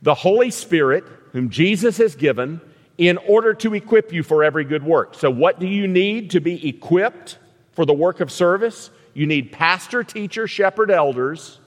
the 0.00 0.14
Holy 0.14 0.50
Spirit, 0.50 1.04
whom 1.32 1.50
Jesus 1.50 1.96
has 1.98 2.14
given, 2.14 2.60
in 2.96 3.18
order 3.18 3.52
to 3.54 3.74
equip 3.74 4.12
you 4.12 4.22
for 4.22 4.44
every 4.44 4.64
good 4.64 4.84
work. 4.84 5.16
So, 5.16 5.28
what 5.28 5.58
do 5.58 5.66
you 5.66 5.88
need 5.88 6.30
to 6.30 6.40
be 6.40 6.68
equipped 6.68 7.38
for 7.72 7.84
the 7.84 7.92
work 7.92 8.20
of 8.20 8.30
service? 8.30 8.90
You 9.14 9.26
need 9.26 9.52
pastor, 9.52 10.04
teacher, 10.04 10.46
shepherd, 10.46 10.90
elders 10.90 11.58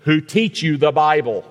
who 0.00 0.20
teach 0.20 0.62
you 0.62 0.76
the 0.76 0.90
Bible. 0.90 1.44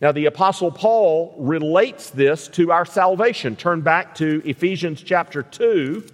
Now, 0.00 0.10
the 0.10 0.26
Apostle 0.26 0.72
Paul 0.72 1.36
relates 1.38 2.10
this 2.10 2.48
to 2.48 2.72
our 2.72 2.84
salvation. 2.84 3.54
Turn 3.54 3.82
back 3.82 4.16
to 4.16 4.42
Ephesians 4.44 5.02
chapter 5.02 5.42
2 5.42 6.04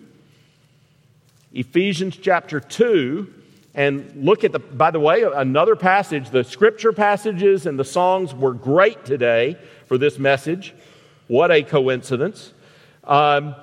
Ephesians 1.53 2.17
chapter 2.17 2.61
2 2.61 3.35
and 3.75 4.25
look 4.25 4.45
at 4.45 4.53
the, 4.53 4.59
by 4.59 4.91
the 4.91 5.01
way, 5.01 5.23
another 5.23 5.77
passage. 5.77 6.31
The 6.31 6.45
scripture 6.45 6.93
passages 6.93 7.67
and 7.67 7.79
the 7.79 7.85
songs 7.85 8.35
were 8.35 8.53
great 8.53 9.05
today 9.05 9.57
for 9.87 9.97
this 9.99 10.19
message. 10.19 10.75
What 11.27 11.51
a 11.51 11.63
coincidence. 11.63 12.53
Um, 13.05 13.55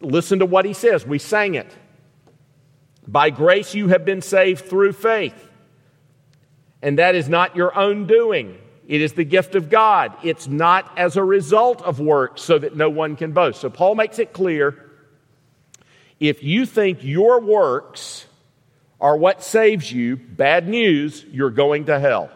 listen 0.00 0.38
to 0.38 0.46
what 0.46 0.64
he 0.64 0.72
says. 0.72 1.06
We 1.06 1.18
sang 1.18 1.54
it. 1.54 1.70
By 3.06 3.30
grace 3.30 3.74
you 3.74 3.88
have 3.88 4.04
been 4.04 4.22
saved 4.22 4.66
through 4.66 4.92
faith. 4.92 5.50
And 6.80 6.98
that 6.98 7.14
is 7.14 7.28
not 7.28 7.56
your 7.56 7.76
own 7.76 8.06
doing. 8.06 8.58
It 8.86 9.00
is 9.00 9.12
the 9.12 9.24
gift 9.24 9.54
of 9.54 9.70
God. 9.70 10.12
It's 10.22 10.48
not 10.48 10.92
as 10.98 11.16
a 11.16 11.24
result 11.24 11.82
of 11.82 12.00
works 12.00 12.42
so 12.42 12.58
that 12.58 12.76
no 12.76 12.90
one 12.90 13.16
can 13.16 13.32
boast. 13.32 13.60
So 13.60 13.70
Paul 13.70 13.94
makes 13.94 14.18
it 14.18 14.32
clear 14.32 14.90
if 16.20 16.42
you 16.42 16.66
think 16.66 17.02
your 17.02 17.40
works 17.40 18.26
are 19.00 19.16
what 19.16 19.42
saves 19.42 19.90
you, 19.90 20.16
bad 20.16 20.68
news, 20.68 21.24
you're 21.24 21.50
going 21.50 21.86
to 21.86 21.98
hell. 21.98 22.30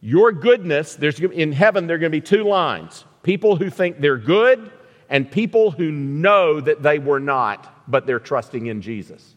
Your 0.00 0.30
goodness, 0.30 0.94
there's, 0.94 1.18
in 1.18 1.50
heaven, 1.50 1.86
there 1.88 1.96
are 1.96 1.98
going 1.98 2.12
to 2.12 2.16
be 2.16 2.20
two 2.20 2.44
lines 2.44 3.04
people 3.24 3.56
who 3.56 3.70
think 3.70 4.00
they're 4.00 4.18
good 4.18 4.70
and 5.08 5.28
people 5.28 5.70
who 5.70 5.90
know 5.90 6.60
that 6.60 6.82
they 6.82 6.98
were 6.98 7.18
not, 7.18 7.73
but 7.86 8.06
they're 8.06 8.20
trusting 8.20 8.66
in 8.66 8.82
Jesus. 8.82 9.34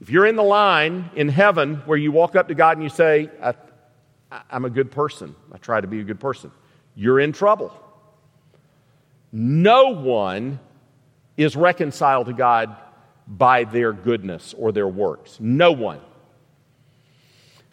If 0.00 0.10
you're 0.10 0.26
in 0.26 0.36
the 0.36 0.42
line 0.42 1.10
in 1.14 1.28
heaven 1.28 1.76
where 1.86 1.96
you 1.96 2.12
walk 2.12 2.36
up 2.36 2.48
to 2.48 2.54
God 2.54 2.76
and 2.76 2.82
you 2.82 2.90
say, 2.90 3.30
I, 3.42 3.54
am 4.50 4.64
a 4.64 4.70
good 4.70 4.90
person, 4.90 5.34
I 5.52 5.58
try 5.58 5.80
to 5.80 5.86
be 5.86 6.00
a 6.00 6.04
good 6.04 6.20
person, 6.20 6.50
you're 6.94 7.20
in 7.20 7.32
trouble. 7.32 7.72
No 9.32 9.90
one 9.90 10.60
is 11.36 11.56
reconciled 11.56 12.26
to 12.26 12.32
God 12.32 12.76
by 13.26 13.64
their 13.64 13.92
goodness 13.92 14.54
or 14.56 14.72
their 14.72 14.88
works. 14.88 15.38
No 15.40 15.72
one. 15.72 16.00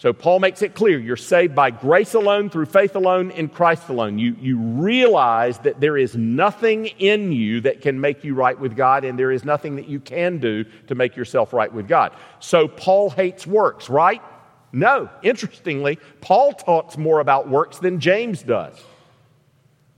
So 0.02 0.14
Paul 0.14 0.40
makes 0.40 0.64
it 0.64 0.74
clear 0.74 0.98
you're 0.98 1.16
saved 1.16 1.54
by 1.54 1.70
grace 1.70 2.16
alone, 2.16 2.50
through 2.50 2.66
faith 2.66 2.96
alone, 2.96 3.30
in 3.30 3.50
Christ 3.50 3.88
alone. 3.88 4.18
You, 4.18 4.36
you 4.42 4.58
realize 4.58 5.60
that 5.60 5.80
there 5.80 5.96
is 5.96 6.16
nothing 6.16 6.88
in 6.98 7.32
you 7.32 7.62
that 7.62 7.82
can 7.82 8.02
make 8.02 8.24
you 8.24 8.34
right 8.34 8.60
with 8.60 8.76
God, 8.76 9.04
and 9.06 9.20
there 9.20 9.32
is 9.32 9.46
nothing 9.46 9.76
that 9.76 9.88
you 9.88 10.00
can 10.00 10.40
do 10.40 10.64
to 10.88 10.96
make 10.96 11.16
yourself 11.16 11.54
right 11.54 11.72
with 11.72 11.88
God. 11.88 12.14
So 12.40 12.68
Paul 12.68 13.12
hates 13.12 13.46
works, 13.46 13.92
right? 13.92 14.24
No. 14.72 15.08
Interestingly, 15.22 16.00
Paul 16.20 16.54
talks 16.54 16.98
more 16.98 17.20
about 17.20 17.48
works 17.48 17.78
than 17.78 18.00
James 18.00 18.42
does. 18.42 18.84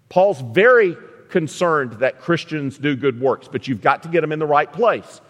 Paul's 0.10 0.42
very 0.42 0.98
concerned 1.30 1.94
that 2.00 2.20
Christians 2.20 2.78
do 2.78 2.98
good 2.98 3.22
works, 3.22 3.48
but 3.50 3.70
you've 3.70 3.82
got 3.82 4.04
to 4.04 4.10
get 4.10 4.20
them 4.20 4.34
in 4.34 4.40
the 4.40 4.46
right 4.46 4.72
place. 4.72 5.22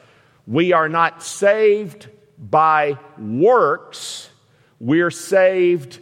We 0.48 0.74
are 0.74 0.90
not 0.90 1.22
saved 1.22 2.10
by 2.40 2.98
works, 3.20 4.32
we're 4.84 5.12
saved 5.12 6.00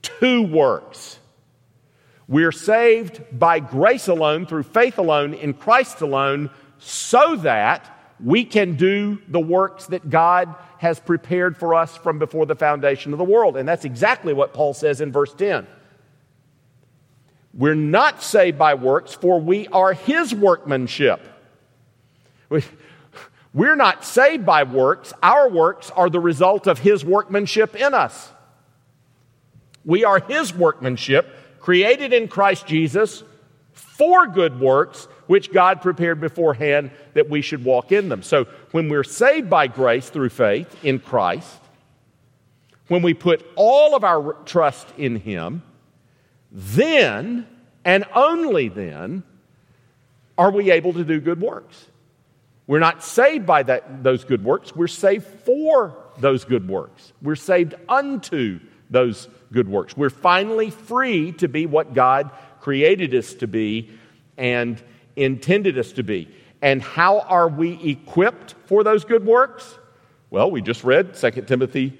to 0.00 0.42
works. 0.42 1.18
We're 2.26 2.50
saved 2.50 3.20
by 3.30 3.60
grace 3.60 4.08
alone, 4.08 4.46
through 4.46 4.62
faith 4.62 4.96
alone, 4.96 5.34
in 5.34 5.52
Christ 5.52 6.00
alone, 6.00 6.48
so 6.78 7.36
that 7.36 8.14
we 8.18 8.46
can 8.46 8.76
do 8.76 9.20
the 9.28 9.38
works 9.38 9.86
that 9.88 10.08
God 10.08 10.54
has 10.78 10.98
prepared 10.98 11.58
for 11.58 11.74
us 11.74 11.94
from 11.98 12.18
before 12.18 12.46
the 12.46 12.54
foundation 12.54 13.12
of 13.12 13.18
the 13.18 13.24
world. 13.24 13.58
And 13.58 13.68
that's 13.68 13.84
exactly 13.84 14.32
what 14.32 14.54
Paul 14.54 14.72
says 14.72 15.02
in 15.02 15.12
verse 15.12 15.34
10. 15.34 15.66
We're 17.52 17.74
not 17.74 18.22
saved 18.22 18.56
by 18.56 18.72
works, 18.74 19.12
for 19.12 19.42
we 19.42 19.68
are 19.68 19.92
his 19.92 20.34
workmanship. 20.34 21.20
We're 23.54 23.76
not 23.76 24.04
saved 24.04 24.46
by 24.46 24.62
works. 24.62 25.12
Our 25.22 25.48
works 25.48 25.90
are 25.90 26.08
the 26.08 26.20
result 26.20 26.66
of 26.66 26.78
his 26.78 27.04
workmanship 27.04 27.76
in 27.76 27.92
us. 27.92 28.30
We 29.84 30.04
are 30.04 30.20
his 30.20 30.54
workmanship, 30.54 31.60
created 31.60 32.12
in 32.12 32.28
Christ 32.28 32.66
Jesus 32.66 33.22
for 33.72 34.26
good 34.26 34.58
works, 34.58 35.06
which 35.26 35.52
God 35.52 35.82
prepared 35.82 36.20
beforehand 36.20 36.90
that 37.14 37.28
we 37.28 37.42
should 37.42 37.64
walk 37.64 37.92
in 37.92 38.08
them. 38.08 38.22
So 38.22 38.46
when 38.70 38.88
we're 38.88 39.04
saved 39.04 39.50
by 39.50 39.66
grace 39.66 40.08
through 40.08 40.30
faith 40.30 40.84
in 40.84 40.98
Christ, 40.98 41.58
when 42.88 43.02
we 43.02 43.14
put 43.14 43.46
all 43.54 43.94
of 43.94 44.04
our 44.04 44.34
trust 44.44 44.88
in 44.96 45.16
him, 45.16 45.62
then 46.50 47.46
and 47.84 48.04
only 48.14 48.68
then 48.68 49.22
are 50.38 50.50
we 50.50 50.70
able 50.70 50.92
to 50.92 51.04
do 51.04 51.20
good 51.20 51.40
works. 51.40 51.86
We're 52.72 52.78
not 52.78 53.04
saved 53.04 53.44
by 53.44 53.64
that, 53.64 54.02
those 54.02 54.24
good 54.24 54.42
works, 54.42 54.74
we're 54.74 54.86
saved 54.86 55.26
for 55.26 55.94
those 56.16 56.46
good 56.46 56.66
works. 56.66 57.12
We're 57.20 57.36
saved 57.36 57.74
unto 57.86 58.60
those 58.88 59.28
good 59.52 59.68
works. 59.68 59.94
We're 59.94 60.08
finally 60.08 60.70
free 60.70 61.32
to 61.32 61.48
be 61.48 61.66
what 61.66 61.92
God 61.92 62.30
created 62.62 63.14
us 63.14 63.34
to 63.34 63.46
be 63.46 63.90
and 64.38 64.82
intended 65.16 65.78
us 65.78 65.92
to 65.92 66.02
be. 66.02 66.34
And 66.62 66.80
how 66.80 67.20
are 67.20 67.46
we 67.46 67.72
equipped 67.90 68.54
for 68.64 68.82
those 68.82 69.04
good 69.04 69.26
works? 69.26 69.78
Well, 70.30 70.50
we 70.50 70.62
just 70.62 70.82
read 70.82 71.12
2 71.12 71.30
Timothy 71.42 71.92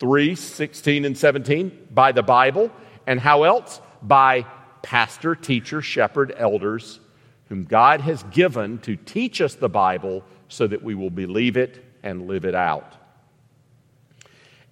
3 0.00 0.34
16 0.34 1.04
and 1.04 1.18
17 1.18 1.88
by 1.90 2.12
the 2.12 2.22
Bible. 2.22 2.70
And 3.06 3.20
how 3.20 3.42
else? 3.42 3.82
By 4.00 4.46
pastor, 4.80 5.34
teacher, 5.34 5.82
shepherd, 5.82 6.34
elders, 6.38 7.00
whom 7.48 7.64
God 7.64 8.00
has 8.00 8.22
given 8.24 8.78
to 8.78 8.96
teach 8.96 9.40
us 9.40 9.54
the 9.54 9.68
Bible 9.68 10.24
so 10.48 10.66
that 10.66 10.82
we 10.82 10.94
will 10.94 11.10
believe 11.10 11.56
it 11.56 11.84
and 12.02 12.26
live 12.26 12.44
it 12.44 12.54
out. 12.54 12.94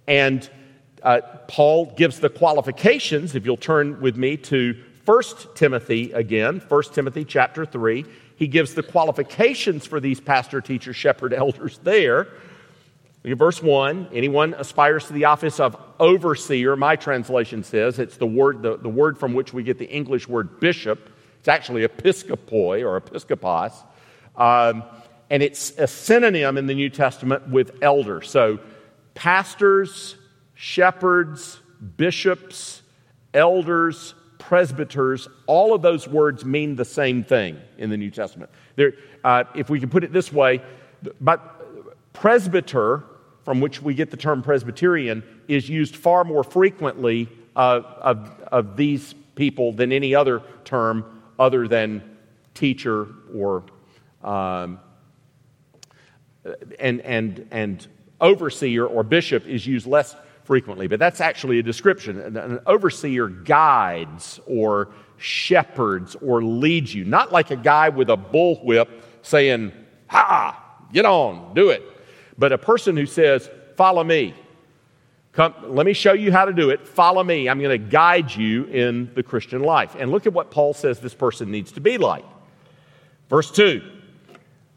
And 0.07 0.49
uh, 1.03 1.21
Paul 1.47 1.93
gives 1.95 2.19
the 2.19 2.29
qualifications, 2.29 3.35
if 3.35 3.45
you'll 3.45 3.57
turn 3.57 4.01
with 4.01 4.17
me 4.17 4.37
to 4.37 4.81
1 5.05 5.23
Timothy 5.53 6.11
again, 6.13 6.61
1 6.67 6.83
Timothy 6.93 7.23
chapter 7.23 7.65
3. 7.65 8.05
He 8.37 8.47
gives 8.47 8.73
the 8.73 8.83
qualifications 8.83 9.85
for 9.85 9.99
these 9.99 10.19
pastor, 10.19 10.61
teacher, 10.61 10.93
shepherd, 10.93 11.33
elders 11.33 11.79
there. 11.83 12.27
Verse 13.23 13.61
1 13.61 14.09
anyone 14.13 14.53
aspires 14.55 15.07
to 15.07 15.13
the 15.13 15.25
office 15.25 15.59
of 15.59 15.75
overseer, 15.99 16.75
my 16.75 16.95
translation 16.95 17.63
says, 17.63 17.97
it's 17.97 18.17
the 18.17 18.27
word, 18.27 18.61
the, 18.61 18.77
the 18.77 18.89
word 18.89 19.17
from 19.17 19.33
which 19.33 19.51
we 19.53 19.63
get 19.63 19.79
the 19.79 19.89
English 19.89 20.27
word 20.27 20.59
bishop. 20.59 21.09
It's 21.45 21.49
actually 21.49 21.87
episcopoi 21.87 22.83
or 22.83 22.97
episcopos. 22.97 23.71
Um, 24.35 24.81
and 25.29 25.43
it's 25.43 25.77
a 25.77 25.85
synonym 25.85 26.57
in 26.57 26.65
the 26.65 26.73
New 26.73 26.89
Testament 26.89 27.47
with 27.49 27.83
elder. 27.83 28.23
So, 28.23 28.57
pastors, 29.13 30.15
shepherds, 30.55 31.59
bishops, 31.97 32.81
elders, 33.35 34.15
presbyters, 34.39 35.27
all 35.45 35.75
of 35.75 35.83
those 35.83 36.07
words 36.07 36.43
mean 36.43 36.77
the 36.77 36.83
same 36.83 37.23
thing 37.23 37.61
in 37.77 37.91
the 37.91 37.97
New 37.97 38.09
Testament. 38.09 38.49
There, 38.75 38.93
uh, 39.23 39.43
if 39.53 39.69
we 39.69 39.79
can 39.79 39.91
put 39.91 40.03
it 40.03 40.11
this 40.11 40.33
way, 40.33 40.63
but 41.21 42.11
presbyter, 42.13 43.03
from 43.43 43.61
which 43.61 43.83
we 43.83 43.93
get 43.93 44.09
the 44.09 44.17
term 44.17 44.41
Presbyterian, 44.41 45.23
is 45.47 45.69
used 45.69 45.95
far 45.95 46.23
more 46.23 46.43
frequently 46.43 47.29
uh, 47.55 47.81
of, 48.01 48.31
of 48.51 48.77
these 48.77 49.13
people 49.35 49.73
than 49.73 49.91
any 49.91 50.15
other 50.15 50.41
term 50.63 51.11
other 51.37 51.67
than 51.67 52.17
teacher 52.53 53.07
or 53.33 53.63
um, 54.23 54.79
and, 56.79 57.01
and, 57.01 57.47
and 57.51 57.87
overseer 58.21 58.85
or 58.85 59.03
bishop 59.03 59.45
is 59.47 59.65
used 59.65 59.87
less 59.87 60.15
frequently, 60.43 60.87
but 60.87 60.99
that's 60.99 61.21
actually 61.21 61.59
a 61.59 61.63
description. 61.63 62.37
An 62.37 62.59
overseer 62.65 63.27
guides 63.27 64.39
or 64.45 64.89
shepherds 65.17 66.15
or 66.21 66.43
leads 66.43 66.93
you, 66.93 67.03
not 67.03 67.31
like 67.31 67.51
a 67.51 67.55
guy 67.55 67.89
with 67.89 68.09
a 68.09 68.17
bullwhip 68.17 68.87
saying, 69.21 69.71
Ha, 70.07 70.87
get 70.93 71.05
on, 71.05 71.53
do 71.55 71.69
it, 71.69 71.83
but 72.37 72.51
a 72.51 72.57
person 72.57 72.95
who 72.95 73.05
says, 73.05 73.49
Follow 73.75 74.03
me. 74.03 74.33
Come, 75.35 75.53
let 75.67 75.85
me 75.85 75.91
show 75.91 76.13
you 76.13 76.31
how 76.31 76.45
to 76.45 76.53
do 76.53 76.69
it. 76.69 76.87
Follow 76.87 77.21
me. 77.21 77.49
I'm 77.49 77.59
going 77.59 77.69
to 77.69 77.89
guide 77.89 78.33
you 78.33 78.63
in 78.65 79.13
the 79.15 79.23
Christian 79.23 79.61
life. 79.61 79.93
And 79.99 80.09
look 80.09 80.25
at 80.25 80.31
what 80.31 80.49
Paul 80.49 80.73
says 80.73 81.01
this 81.01 81.13
person 81.13 81.51
needs 81.51 81.73
to 81.73 81.81
be 81.81 81.97
like. 81.97 82.23
Verse 83.29 83.51
2 83.51 83.81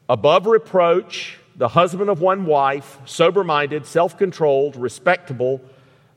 Above 0.08 0.46
reproach, 0.46 1.38
the 1.54 1.68
husband 1.68 2.10
of 2.10 2.20
one 2.20 2.44
wife, 2.44 2.98
sober 3.04 3.44
minded, 3.44 3.86
self 3.86 4.18
controlled, 4.18 4.74
respectable, 4.74 5.60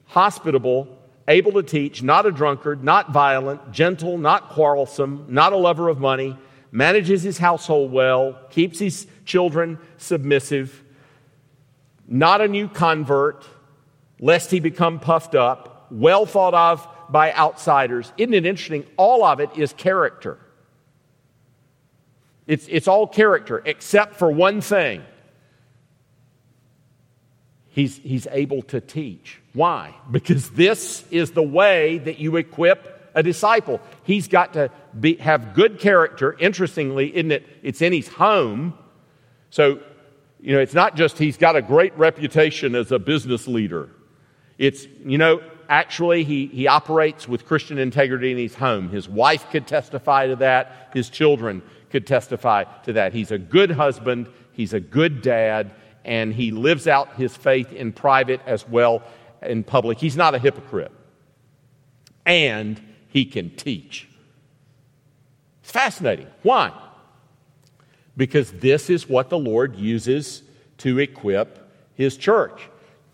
hospitable, 0.05 0.87
able 1.27 1.51
to 1.51 1.63
teach, 1.63 2.01
not 2.01 2.25
a 2.25 2.31
drunkard, 2.31 2.83
not 2.83 3.11
violent, 3.11 3.71
gentle, 3.71 4.17
not 4.17 4.49
quarrelsome, 4.49 5.25
not 5.29 5.53
a 5.53 5.57
lover 5.57 5.87
of 5.87 5.99
money, 5.99 6.35
manages 6.71 7.21
his 7.21 7.37
household 7.37 7.91
well, 7.91 8.39
keeps 8.49 8.79
his 8.79 9.05
children 9.23 9.77
submissive, 9.97 10.83
not 12.07 12.41
a 12.41 12.47
new 12.47 12.67
convert, 12.67 13.45
lest 14.21 14.51
he 14.51 14.59
become 14.59 14.99
puffed 14.99 15.35
up, 15.35 15.87
well 15.91 16.25
thought 16.25 16.53
of 16.53 16.87
by 17.09 17.33
outsiders. 17.33 18.13
Isn't 18.17 18.33
it 18.33 18.45
interesting? 18.45 18.85
All 18.95 19.25
of 19.25 19.41
it 19.41 19.49
is 19.57 19.73
character. 19.73 20.37
It's, 22.47 22.67
it's 22.69 22.87
all 22.87 23.07
character, 23.07 23.61
except 23.65 24.15
for 24.15 24.31
one 24.31 24.61
thing 24.61 25.03
he's, 27.71 27.97
he's 27.97 28.27
able 28.31 28.61
to 28.63 28.79
teach. 28.79 29.39
Why? 29.53 29.95
Because 30.09 30.51
this 30.51 31.03
is 31.11 31.31
the 31.31 31.43
way 31.43 31.97
that 31.99 32.19
you 32.19 32.37
equip 32.37 33.11
a 33.13 33.23
disciple. 33.23 33.81
He's 34.03 34.27
got 34.27 34.53
to 34.53 34.71
be, 34.97 35.15
have 35.15 35.53
good 35.53 35.79
character. 35.79 36.37
Interestingly, 36.39 37.15
isn't 37.15 37.31
it? 37.31 37.45
It's 37.63 37.81
in 37.81 37.91
his 37.91 38.07
home. 38.07 38.73
So, 39.49 39.79
you 40.39 40.53
know, 40.53 40.61
it's 40.61 40.73
not 40.73 40.95
just 40.95 41.17
he's 41.17 41.37
got 41.37 41.55
a 41.55 41.61
great 41.61 41.97
reputation 41.97 42.75
as 42.75 42.91
a 42.91 42.99
business 42.99 43.47
leader. 43.47 43.89
It's, 44.61 44.85
you 45.03 45.17
know, 45.17 45.41
actually 45.67 46.23
he, 46.23 46.45
he 46.45 46.67
operates 46.67 47.27
with 47.27 47.47
Christian 47.47 47.79
integrity 47.79 48.31
in 48.31 48.37
his 48.37 48.53
home. 48.53 48.89
His 48.89 49.09
wife 49.09 49.49
could 49.49 49.65
testify 49.65 50.27
to 50.27 50.35
that. 50.35 50.91
His 50.93 51.09
children 51.09 51.63
could 51.89 52.05
testify 52.05 52.65
to 52.83 52.93
that. 52.93 53.11
He's 53.11 53.31
a 53.31 53.39
good 53.39 53.71
husband. 53.71 54.27
He's 54.51 54.73
a 54.73 54.79
good 54.79 55.23
dad 55.23 55.71
and 56.05 56.31
he 56.31 56.51
lives 56.51 56.85
out 56.85 57.15
his 57.15 57.35
faith 57.35 57.73
in 57.73 57.91
private 57.91 58.39
as 58.45 58.67
well 58.69 59.01
in 59.41 59.63
public. 59.63 59.97
He's 59.97 60.15
not 60.15 60.35
a 60.35 60.39
hypocrite. 60.39 60.91
And 62.23 62.79
he 63.07 63.25
can 63.25 63.49
teach. 63.49 64.07
It's 65.63 65.71
fascinating. 65.71 66.27
Why? 66.43 66.71
Because 68.15 68.51
this 68.51 68.91
is 68.91 69.09
what 69.09 69.29
the 69.29 69.39
Lord 69.39 69.75
uses 69.75 70.43
to 70.77 70.99
equip 70.99 71.67
his 71.95 72.15
church. 72.15 72.61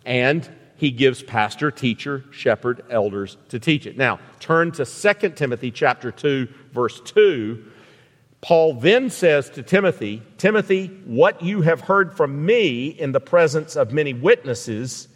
And 0.06 0.50
he 0.78 0.92
gives 0.92 1.22
pastor, 1.22 1.72
teacher, 1.72 2.24
shepherd, 2.32 2.84
elders 2.90 3.38
to 3.50 3.60
teach 3.60 3.86
it. 3.86 3.98
Now, 3.98 4.20
turn 4.40 4.72
to 4.74 4.86
2 4.86 5.30
Timothy 5.32 5.72
chapter 5.72 6.12
2 6.12 6.48
verse 6.72 7.02
2 7.02 7.66
Paul 8.42 8.76
then 8.76 9.10
says 9.10 9.50
to 9.52 9.64
Timothy, 9.64 10.22
Timothy, 10.38 10.88
what 11.06 11.42
you 11.42 11.62
have 11.62 11.82
heard 11.82 12.16
from 12.16 12.46
me 12.46 12.88
in 12.88 13.12
the 13.12 13.20
presence 13.20 13.76
of 13.76 13.92
many 13.92 14.14
witnesses, 14.14 15.08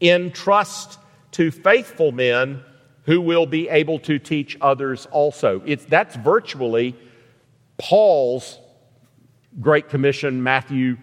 entrust 0.00 0.98
to 1.32 1.50
faithful 1.50 2.12
men 2.12 2.62
who 3.02 3.20
will 3.20 3.46
be 3.46 3.68
able 3.68 3.98
to 4.00 4.18
teach 4.18 4.56
others 4.60 5.06
also. 5.10 5.60
It's, 5.66 5.84
that's 5.86 6.14
virtually 6.16 6.94
Paul's 7.78 8.58
Great 9.60 9.88
Commission, 9.88 10.42
Matthew 10.42 10.96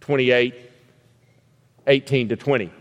28 0.00 0.54
18 1.86 2.28
to 2.28 2.36
20. 2.36 2.72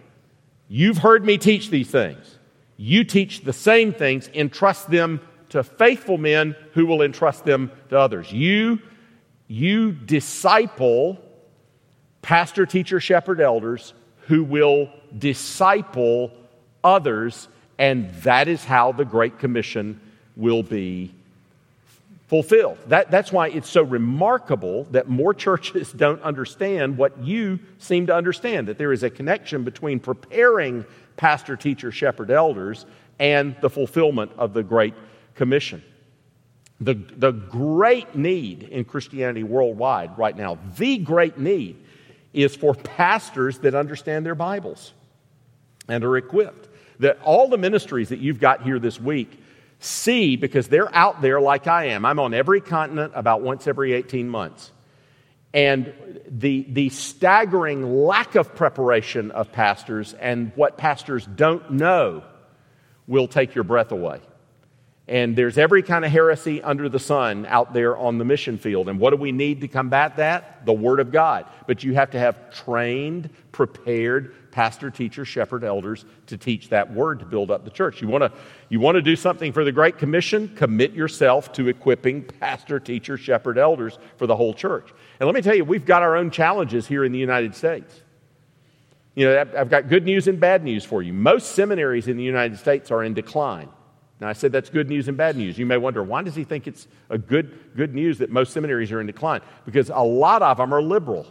You've 0.69 0.99
heard 0.99 1.25
me 1.25 1.38
teach 1.38 1.69
these 1.69 1.89
things. 1.89 2.38
You 2.77 3.03
teach 3.03 3.41
the 3.41 3.51
same 3.51 3.91
things, 3.91 4.29
entrust 4.34 4.89
them 4.89 5.19
to 5.49 5.63
faithful 5.63 6.17
men 6.17 6.55
who 6.73 6.86
will 6.86 7.01
entrust 7.01 7.43
them 7.43 7.71
to 7.89 7.99
others. 7.99 8.32
You, 8.32 8.79
you 9.47 9.91
disciple 9.91 11.19
pastor, 12.21 12.65
teacher, 12.65 12.99
shepherd, 12.99 13.41
elders 13.41 13.93
who 14.27 14.43
will 14.43 14.89
disciple 15.17 16.32
others, 16.84 17.47
and 17.79 18.13
that 18.21 18.47
is 18.47 18.63
how 18.63 18.91
the 18.91 19.05
Great 19.05 19.39
Commission 19.39 19.99
will 20.36 20.62
be 20.62 21.13
fulfilled. 22.30 22.78
That, 22.86 23.10
that's 23.10 23.32
why 23.32 23.50
it's 23.50 23.70
so 23.70 23.82
remarkable 23.82 24.86
that 24.92 25.10
more 25.10 25.34
churches 25.34 25.92
don't 25.98 26.22
understand 26.22 26.98
what 26.98 27.18
you 27.22 27.60
seem 27.80 28.06
to 28.08 28.15
understand 28.15 28.68
that 28.68 28.78
there 28.78 28.94
is 28.94 29.04
a 29.04 29.10
connection 29.10 29.63
between 29.63 30.00
preparing 30.00 30.86
pastor, 31.18 31.58
teacher, 31.58 31.92
shepherd, 31.92 32.32
elders 32.32 32.86
and 33.18 33.56
the 33.62 33.70
fulfillment 33.70 34.32
of 34.38 34.54
the 34.54 34.63
Great 34.63 34.94
Commission. 35.36 35.84
The, 36.80 36.94
the 36.94 37.32
great 37.32 38.15
need 38.15 38.63
in 38.63 38.86
Christianity 38.86 39.44
worldwide 39.44 40.18
right 40.18 40.38
now, 40.38 40.60
the 40.78 41.00
great 41.00 41.38
need 41.38 41.84
is 42.32 42.56
for 42.56 42.74
pastors 42.74 43.58
that 43.60 43.76
understand 43.76 44.26
their 44.26 44.36
Bibles 44.36 44.94
and 45.89 46.04
are 46.06 46.15
equipped. 46.15 46.70
That 47.00 47.20
all 47.24 47.50
the 47.50 47.58
ministries 47.58 48.10
that 48.10 48.20
you've 48.20 48.39
got 48.39 48.62
here 48.62 48.80
this 48.80 49.00
week 49.00 49.42
see 49.80 50.36
because 50.36 50.68
they're 50.68 50.94
out 50.94 51.22
there 51.22 51.39
like 51.39 51.68
I 51.68 51.86
am. 51.86 52.06
I'm 52.06 52.20
on 52.20 52.34
every 52.34 52.62
continent 52.62 53.13
about 53.15 53.42
once 53.42 53.68
every 53.68 53.94
18 53.94 54.30
months. 54.30 54.72
And 55.54 55.94
the, 56.30 56.65
the 56.70 56.89
staggering 56.89 58.04
lack 58.06 58.36
of 58.36 58.54
preparation 58.56 59.32
of 59.32 59.52
pastors 59.52 60.13
and 60.13 60.52
what 60.56 60.78
pastors 60.78 61.26
don't 61.26 61.72
know 61.72 62.24
will 63.08 63.28
take 63.28 63.56
your 63.56 63.63
breath 63.63 63.92
away. 63.92 64.22
And 65.10 65.36
there's 65.36 65.58
every 65.58 65.82
kind 65.82 66.06
of 66.06 66.12
heresy 66.12 66.62
under 66.62 66.88
the 66.88 67.00
sun 67.00 67.48
out 67.48 67.74
there 67.74 67.98
on 67.98 68.19
the 68.19 68.26
mission 68.26 68.60
field. 68.60 68.89
And 68.89 69.00
what 69.00 69.10
do 69.10 69.15
we 69.15 69.32
need 69.32 69.60
to 69.62 69.67
combat 69.67 70.17
that? 70.17 70.63
The 70.67 70.72
Word 70.72 71.00
of 71.00 71.12
God. 71.12 71.48
But 71.65 71.84
you 71.84 71.95
have 71.95 72.12
to 72.12 72.19
have 72.19 72.54
trained, 72.54 73.32
prepared 73.52 74.52
pastor, 74.52 74.91
teacher, 74.91 75.26
shepherd, 75.26 75.63
elders 75.63 76.06
to 76.28 76.38
teach 76.38 76.69
that 76.69 76.93
Word 76.93 77.17
to 77.19 77.26
build 77.26 77.50
up 77.50 77.65
the 77.65 77.72
church. 77.72 78.04
You 78.04 78.08
want 78.08 78.22
to 78.22 78.32
you 78.69 78.80
want 78.80 78.98
to 78.98 79.02
do 79.02 79.15
something 79.15 79.52
for 79.52 79.63
the 79.63 79.72
Great 79.72 79.98
Commission? 79.98 80.48
Commit 80.56 80.93
yourself 80.93 81.52
to 81.54 81.69
equipping 81.69 82.22
pastor, 82.22 82.80
teacher, 82.80 83.17
shepherd, 83.17 83.58
elders 83.58 83.98
for 84.17 84.28
the 84.28 84.36
whole 84.36 84.54
church. 84.54 84.93
And 85.19 85.26
let 85.26 85.34
me 85.34 85.41
tell 85.41 85.56
you, 85.56 85.65
we've 85.65 85.88
got 85.88 86.04
our 86.04 86.17
own 86.17 86.30
challenges 86.30 86.86
here 86.86 87.04
in 87.04 87.12
the 87.12 87.19
United 87.19 87.56
States. 87.56 88.00
You 89.15 89.26
know, 89.26 89.39
I've 89.58 89.72
got 89.72 89.89
good 89.89 90.06
news 90.06 90.28
and 90.28 90.39
bad 90.39 90.63
news 90.63 90.86
for 90.86 91.02
you. 91.02 91.13
Most 91.13 91.54
seminaries 91.54 92.08
in 92.08 92.15
the 92.15 92.24
United 92.24 92.60
States 92.60 92.91
are 92.91 93.04
in 93.04 93.15
decline. 93.15 93.69
Now, 94.19 94.27
I 94.27 94.34
said 94.34 94.51
that's 94.51 94.69
good 94.69 94.89
news 94.89 95.08
and 95.08 95.15
bad 95.15 95.38
news. 95.38 95.58
You 95.58 95.65
may 95.65 95.77
wonder, 95.77 96.03
why 96.03 96.23
does 96.23 96.36
he 96.36 96.43
think 96.43 96.67
it's 96.67 96.88
a 97.10 97.17
good, 97.17 97.58
good 97.75 97.95
news 97.95 98.17
that 98.17 98.29
most 98.29 98.51
seminaries 98.51 98.91
are 98.91 98.99
in 98.99 99.08
decline? 99.08 99.41
Because 99.65 99.89
a 99.89 100.03
lot 100.03 100.41
of 100.41 100.58
them 100.58 100.73
are 100.73 100.82
liberal. 100.82 101.25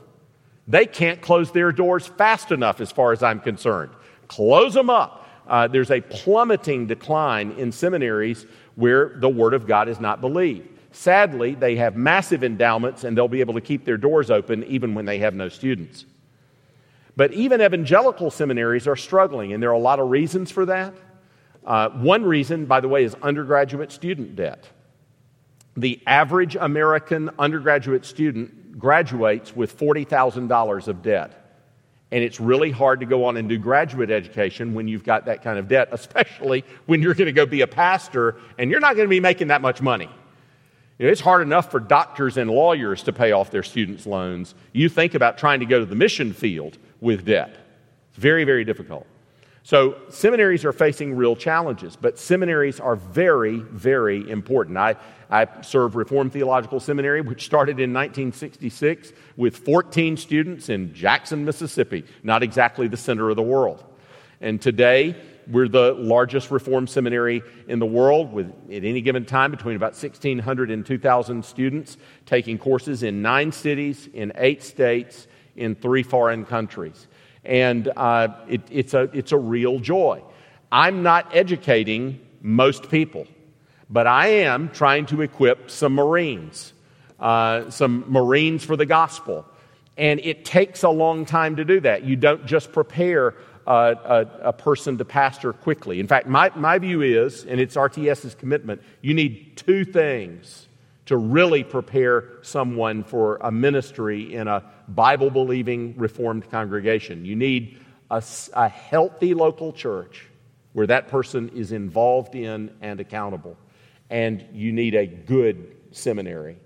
They 0.66 0.87
can't 0.87 1.20
close 1.20 1.53
their 1.53 1.70
doors 1.70 2.07
fast 2.07 2.51
enough, 2.51 2.81
as 2.81 2.90
far 2.90 3.12
as 3.12 3.22
I'm 3.22 3.40
concerned. 3.40 3.90
Close 4.29 4.74
them 4.74 4.88
up. 4.90 5.27
Uh, 5.46 5.66
there's 5.66 5.90
a 5.90 6.01
plummeting 6.01 6.87
decline 6.87 7.53
in 7.53 7.72
seminaries 7.72 8.46
where 8.77 9.14
the 9.16 9.29
Word 9.29 9.55
of 9.55 9.66
God 9.66 9.88
is 9.88 9.98
not 9.98 10.20
believed. 10.20 10.68
Sadly, 10.92 11.55
they 11.55 11.77
have 11.77 11.96
massive 11.96 12.42
endowments 12.42 13.05
and 13.05 13.16
they'll 13.16 13.29
be 13.29 13.40
able 13.40 13.55
to 13.55 13.61
keep 13.61 13.85
their 13.85 13.96
doors 13.96 14.31
open 14.31 14.64
even 14.64 14.94
when 14.94 15.05
they 15.05 15.18
have 15.18 15.35
no 15.35 15.48
students. 15.48 16.05
But 17.16 17.33
even 17.33 17.61
evangelical 17.61 18.31
seminaries 18.31 18.87
are 18.87 18.96
struggling, 18.96 19.53
and 19.53 19.62
there 19.62 19.70
are 19.70 19.74
a 19.74 19.79
lot 19.79 19.98
of 19.98 20.09
reasons 20.09 20.51
for 20.51 20.66
that. 20.66 20.94
Uh, 21.64 21.90
one 21.90 22.25
reason, 22.25 22.66
by 22.66 22.81
the 22.81 22.88
way, 22.88 23.05
is 23.05 23.14
undergraduate 23.23 23.92
student 23.92 24.37
debt. 24.37 24.68
The 25.77 26.01
average 26.07 26.57
American 26.57 27.31
undergraduate 27.38 28.05
student 28.05 28.79
graduates 28.79 29.55
with 29.55 29.79
$40,000 29.79 30.88
of 30.88 31.03
debt. 31.03 31.35
And 32.11 32.25
it's 32.25 32.40
really 32.40 32.71
hard 32.71 33.01
to 33.01 33.07
go 33.07 33.27
on 33.27 33.37
and 33.37 33.49
do 33.49 33.59
graduate 33.59 34.11
education 34.11 34.73
when 34.73 34.88
you've 34.88 35.05
got 35.05 35.27
that 35.27 35.42
kind 35.42 35.59
of 35.59 35.68
debt, 35.68 35.88
especially 35.92 36.64
when 36.87 37.03
you're 37.03 37.14
going 37.14 37.27
to 37.27 37.33
go 37.33 37.44
be 37.44 37.61
a 37.61 37.66
pastor 37.66 38.37
and 38.57 38.71
you're 38.71 38.81
not 38.81 38.97
going 38.97 39.07
to 39.07 39.11
be 39.11 39.21
making 39.21 39.49
that 39.49 39.61
much 39.61 39.83
money. 39.83 40.09
You 40.99 41.07
know, 41.07 41.12
it's 41.12 41.21
hard 41.21 41.42
enough 41.42 41.71
for 41.71 41.79
doctors 41.79 42.38
and 42.38 42.51
lawyers 42.51 43.03
to 43.05 43.12
pay 43.12 43.33
off 43.33 43.51
their 43.51 43.62
students' 43.62 44.07
loans. 44.07 44.55
You 44.73 44.88
think 44.88 45.14
about 45.14 45.38
trying 45.38 45.61
to 45.61 45.66
go 45.66 45.79
to 45.79 45.87
the 45.87 45.94
mission 45.94 46.33
field 46.33 46.79
with 47.01 47.25
debt. 47.25 47.55
It's 48.09 48.18
very, 48.18 48.44
very 48.44 48.64
difficult. 48.64 49.07
So, 49.69 49.97
seminaries 50.09 50.65
are 50.65 50.73
facing 50.73 51.15
real 51.15 51.37
challenges, 51.37 51.95
but 51.95 52.19
seminaries 52.19 52.81
are 52.81 52.97
very, 52.97 53.59
very 53.59 54.31
important. 54.31 54.79
I, 54.79 54.97
I 55.29 55.47
serve 55.61 55.95
Reformed 55.95 56.33
Theological 56.33 56.81
Seminary, 56.81 57.21
which 57.21 57.45
started 57.45 57.73
in 57.73 57.93
1966 57.93 59.13
with 59.37 59.59
14 59.59 60.17
students 60.17 60.71
in 60.71 60.95
Jackson, 60.95 61.45
Mississippi, 61.45 62.05
not 62.23 62.43
exactly 62.43 62.89
the 62.89 62.97
center 62.97 63.29
of 63.29 63.37
the 63.37 63.43
world. 63.43 63.85
And 64.41 64.59
today, 64.59 65.15
we're 65.47 65.69
the 65.69 65.93
largest 65.93 66.51
Reformed 66.51 66.89
seminary 66.89 67.43
in 67.67 67.79
the 67.79 67.85
world, 67.85 68.33
with 68.33 68.47
at 68.73 68.85
any 68.85 69.03
given 69.03 69.27
time 69.27 69.51
between 69.51 69.77
about 69.77 69.93
1,600 69.93 70.71
and 70.71 70.87
2,000 70.87 71.45
students 71.45 71.99
taking 72.25 72.57
courses 72.57 73.03
in 73.03 73.21
nine 73.21 73.53
cities, 73.53 74.09
in 74.15 74.33
eight 74.37 74.63
states, 74.63 75.27
in 75.57 75.75
three 75.75 76.03
foreign 76.03 76.47
countries 76.47 77.07
and 77.49 77.91
uh, 77.97 78.29
it, 78.47 78.61
it's, 78.71 78.95
a, 78.95 79.05
it's 79.15 79.33
a 79.33 79.39
real 79.39 79.81
joy. 79.81 80.23
I'm 80.71 81.03
not 81.03 81.35
educating 81.35 82.21
most 82.43 82.91
people, 82.91 83.27
but 83.89 84.07
I 84.07 84.29
am 84.29 84.69
trying 84.69 85.07
to 85.07 85.23
equip 85.23 85.71
some 85.71 85.95
Marines, 85.95 86.75
uh, 87.19 87.71
some 87.71 88.05
Marines 88.07 88.65
for 88.65 88.77
the 88.77 88.85
gospel. 88.85 89.47
And 89.97 90.21
it 90.21 90.45
takes 90.45 90.83
a 90.83 90.91
long 90.91 91.25
time 91.25 91.57
to 91.57 91.65
do 91.65 91.81
that. 91.81 92.05
You 92.05 92.17
don't 92.17 92.47
just 92.47 92.71
prepare 92.71 93.35
a, 93.67 93.73
a, 93.73 94.49
a, 94.49 94.53
person 94.53 94.99
to 94.99 95.05
pastor 95.05 95.53
quickly. 95.53 96.01
In 96.01 96.07
fact, 96.07 96.27
my, 96.29 96.53
my 96.55 96.79
view 96.79 97.03
is, 97.03 97.45
and 97.45 97.61
it's 97.61 97.77
RTS's 97.77 98.35
commitment, 98.35 98.83
you 99.01 99.15
need 99.15 99.57
two 99.57 99.85
things 99.85 100.68
to 101.09 101.16
really 101.16 101.64
prepare 101.64 102.29
someone 102.42 103.03
for 103.03 103.38
a 103.40 103.51
ministry 103.51 104.35
in 104.35 104.47
a 104.47 104.62
Bible 104.88 105.31
believing 105.31 105.97
Reformed 105.97 106.51
congregation. 106.51 107.25
You 107.25 107.35
need 107.35 107.81
a, 108.11 108.23
a, 108.53 108.68
healthy 108.68 109.33
local 109.33 109.73
church 109.73 110.27
where 110.75 110.87
that 110.87 111.09
person 111.09 111.49
is 111.55 111.73
involved 111.73 112.35
in 112.35 112.71
and 112.83 113.01
accountable. 113.01 113.57
And 114.11 114.44
you 114.53 114.71
need 114.71 114.94
a 114.94 115.07
good 115.07 115.77
seminary. 115.92 116.59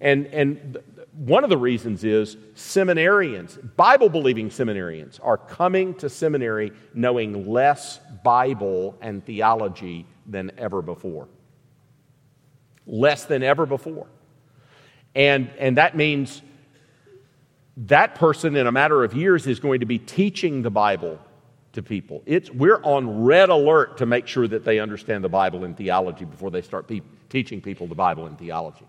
And, 0.00 0.26
and 0.26 0.76
one 1.12 1.44
of 1.44 1.50
the 1.50 1.56
reasons 1.56 2.02
is 2.02 2.34
seminarians, 2.56 3.76
Bible 3.76 4.08
believing 4.08 4.48
seminarians, 4.48 5.20
are 5.22 5.38
coming 5.38 5.94
to 5.94 6.08
seminary 6.08 6.72
knowing 6.94 7.48
less 7.48 8.00
Bible 8.24 8.98
and 9.00 9.24
theology 9.24 10.04
than 10.26 10.50
ever 10.58 10.82
before 10.82 11.28
less 12.86 13.24
than 13.24 13.42
ever 13.42 13.66
before. 13.66 14.06
And, 15.14 15.50
and 15.58 15.76
that 15.76 15.96
means 15.96 16.42
that 17.76 18.14
person, 18.14 18.56
in 18.56 18.66
a 18.66 18.72
matter 18.72 19.04
of 19.04 19.14
years, 19.14 19.46
is 19.46 19.60
going 19.60 19.80
to 19.80 19.86
be 19.86 19.98
teaching 19.98 20.62
the 20.62 20.70
Bible 20.70 21.18
to 21.72 21.82
people. 21.82 22.22
It's, 22.24 22.50
we're 22.50 22.80
on 22.82 23.24
red 23.24 23.48
alert 23.48 23.96
to 23.98 24.06
make 24.06 24.26
sure 24.26 24.46
that 24.46 24.64
they 24.64 24.78
understand 24.78 25.24
the 25.24 25.28
Bible 25.28 25.64
and 25.64 25.76
theology 25.76 26.24
before 26.24 26.50
they 26.50 26.62
start 26.62 26.86
pe- 26.86 27.00
teaching 27.28 27.60
people 27.60 27.86
the 27.86 27.94
Bible 27.94 28.26
and 28.26 28.38
theology 28.38 28.86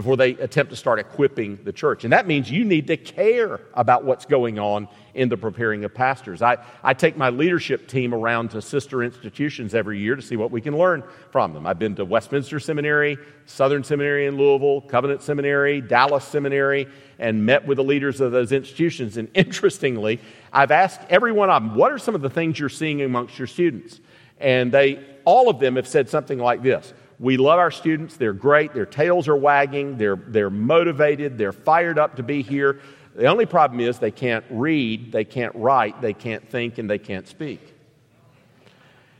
before 0.00 0.16
they 0.16 0.30
attempt 0.30 0.70
to 0.70 0.76
start 0.76 0.98
equipping 0.98 1.58
the 1.62 1.72
church. 1.72 2.04
And 2.04 2.12
that 2.14 2.26
means 2.26 2.50
you 2.50 2.64
need 2.64 2.86
to 2.86 2.96
care 2.96 3.60
about 3.74 4.02
what's 4.02 4.24
going 4.24 4.58
on 4.58 4.88
in 5.12 5.28
the 5.28 5.36
preparing 5.36 5.84
of 5.84 5.92
pastors. 5.92 6.40
I, 6.40 6.56
I 6.82 6.94
take 6.94 7.18
my 7.18 7.28
leadership 7.28 7.86
team 7.86 8.14
around 8.14 8.52
to 8.52 8.62
sister 8.62 9.02
institutions 9.02 9.74
every 9.74 9.98
year 9.98 10.16
to 10.16 10.22
see 10.22 10.36
what 10.36 10.50
we 10.50 10.62
can 10.62 10.74
learn 10.74 11.02
from 11.30 11.52
them. 11.52 11.66
I've 11.66 11.78
been 11.78 11.94
to 11.96 12.06
Westminster 12.06 12.58
Seminary, 12.58 13.18
Southern 13.44 13.84
Seminary 13.84 14.24
in 14.24 14.38
Louisville, 14.38 14.80
Covenant 14.80 15.20
Seminary, 15.20 15.82
Dallas 15.82 16.24
Seminary, 16.24 16.88
and 17.18 17.44
met 17.44 17.66
with 17.66 17.76
the 17.76 17.84
leaders 17.84 18.22
of 18.22 18.32
those 18.32 18.52
institutions. 18.52 19.18
And 19.18 19.28
interestingly, 19.34 20.18
I've 20.50 20.70
asked 20.70 21.02
every 21.10 21.32
one 21.32 21.50
of 21.50 21.62
them, 21.62 21.74
what 21.74 21.92
are 21.92 21.98
some 21.98 22.14
of 22.14 22.22
the 22.22 22.30
things 22.30 22.58
you're 22.58 22.70
seeing 22.70 23.02
amongst 23.02 23.38
your 23.38 23.48
students? 23.48 24.00
And 24.38 24.72
they, 24.72 25.04
all 25.26 25.50
of 25.50 25.60
them 25.60 25.76
have 25.76 25.86
said 25.86 26.08
something 26.08 26.38
like 26.38 26.62
this 26.62 26.94
we 27.20 27.36
love 27.36 27.58
our 27.58 27.70
students. 27.70 28.16
They're 28.16 28.32
great. 28.32 28.72
Their 28.72 28.86
tails 28.86 29.28
are 29.28 29.36
wagging. 29.36 29.98
They're, 29.98 30.16
they're 30.16 30.48
motivated. 30.48 31.36
They're 31.36 31.52
fired 31.52 31.98
up 31.98 32.16
to 32.16 32.22
be 32.22 32.40
here. 32.40 32.80
The 33.14 33.26
only 33.26 33.44
problem 33.44 33.80
is 33.80 33.98
they 33.98 34.10
can't 34.10 34.44
read, 34.48 35.12
they 35.12 35.24
can't 35.24 35.54
write, 35.54 36.00
they 36.00 36.14
can't 36.14 36.48
think, 36.48 36.78
and 36.78 36.88
they 36.88 36.98
can't 36.98 37.28
speak. 37.28 37.74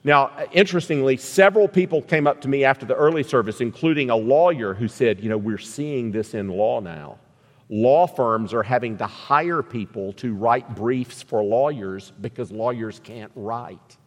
Now, 0.03 0.31
interestingly, 0.53 1.19
several 1.19 1.69
people 1.69 2.01
came 2.01 2.27
up 2.27 2.41
to 2.41 2.49
me 2.49 2.65
after 2.65 2.87
the 2.87 2.95
early 2.95 3.23
service, 3.23 3.61
including 3.61 4.09
a 4.09 4.17
lawyer 4.17 4.73
who 4.73 4.89
said, 4.89 5.21
You 5.21 5.29
know, 5.29 5.37
we're 5.37 5.59
seeing 5.59 6.11
this 6.11 6.33
in 6.33 6.49
law 6.49 6.81
now. 6.81 7.19
Law 7.69 8.07
firms 8.07 8.55
are 8.55 8.63
having 8.63 8.97
to 8.97 9.07
hire 9.07 9.63
people 9.63 10.15
to 10.15 10.35
write 10.35 10.75
briefs 10.75 11.23
for 11.23 11.43
lawyers 11.43 12.13
because 12.23 12.51
lawyers 12.51 13.01
can't 13.05 13.31
write. 13.37 13.99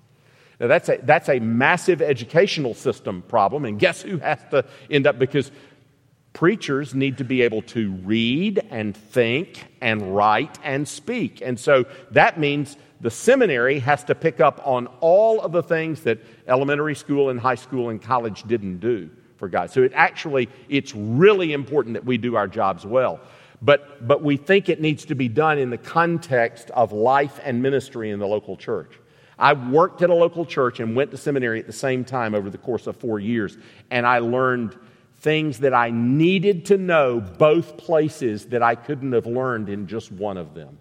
Now, 0.59 0.67
that's 0.67 0.89
a, 0.89 0.99
that's 1.03 1.29
a 1.29 1.39
massive 1.39 2.01
educational 2.01 2.73
system 2.73 3.23
problem. 3.23 3.65
And 3.65 3.79
guess 3.79 4.01
who 4.01 4.17
has 4.19 4.39
to 4.51 4.65
end 4.89 5.07
up? 5.07 5.19
Because 5.19 5.51
preachers 6.33 6.93
need 6.95 7.19
to 7.19 7.23
be 7.23 7.43
able 7.43 7.61
to 7.61 7.91
read 8.03 8.59
and 8.69 8.95
think 8.95 9.65
and 9.81 10.15
write 10.15 10.57
and 10.63 10.87
speak. 10.87 11.41
And 11.41 11.59
so 11.59 11.85
that 12.11 12.39
means 12.39 12.77
the 13.01 13.11
seminary 13.11 13.79
has 13.79 14.03
to 14.05 14.15
pick 14.15 14.39
up 14.39 14.61
on 14.65 14.87
all 14.99 15.41
of 15.41 15.51
the 15.51 15.63
things 15.63 16.01
that 16.03 16.19
elementary 16.47 16.95
school 16.95 17.29
and 17.29 17.39
high 17.39 17.55
school 17.55 17.89
and 17.89 18.01
college 18.01 18.43
didn't 18.43 18.79
do 18.79 19.09
for 19.37 19.49
guys. 19.49 19.73
So 19.73 19.83
it 19.83 19.91
actually, 19.93 20.49
it's 20.69 20.95
really 20.95 21.53
important 21.53 21.93
that 21.95 22.05
we 22.05 22.17
do 22.17 22.35
our 22.35 22.47
jobs 22.47 22.85
well. 22.85 23.19
But, 23.61 24.05
but 24.05 24.21
we 24.21 24.37
think 24.37 24.69
it 24.69 24.81
needs 24.81 25.05
to 25.05 25.15
be 25.15 25.27
done 25.29 25.57
in 25.57 25.69
the 25.69 25.77
context 25.77 26.69
of 26.71 26.91
life 26.91 27.39
and 27.43 27.61
ministry 27.61 28.09
in 28.09 28.19
the 28.19 28.27
local 28.27 28.57
church. 28.57 28.91
I 29.37 29.53
worked 29.53 30.01
at 30.01 30.09
a 30.09 30.13
local 30.13 30.45
church 30.45 30.79
and 30.79 30.95
went 30.95 31.11
to 31.11 31.17
seminary 31.17 31.59
at 31.59 31.67
the 31.67 31.73
same 31.73 32.05
time 32.05 32.35
over 32.35 32.49
the 32.49 32.57
course 32.57 32.87
of 32.87 32.97
four 32.97 33.19
years, 33.19 33.57
and 33.89 34.05
I 34.05 34.19
learned 34.19 34.77
things 35.17 35.59
that 35.59 35.73
I 35.73 35.89
needed 35.89 36.65
to 36.65 36.77
know 36.77 37.19
both 37.19 37.77
places 37.77 38.47
that 38.47 38.61
I 38.61 38.75
couldn't 38.75 39.13
have 39.13 39.25
learned 39.25 39.69
in 39.69 39.87
just 39.87 40.11
one 40.11 40.37
of 40.37 40.53
them. 40.53 40.77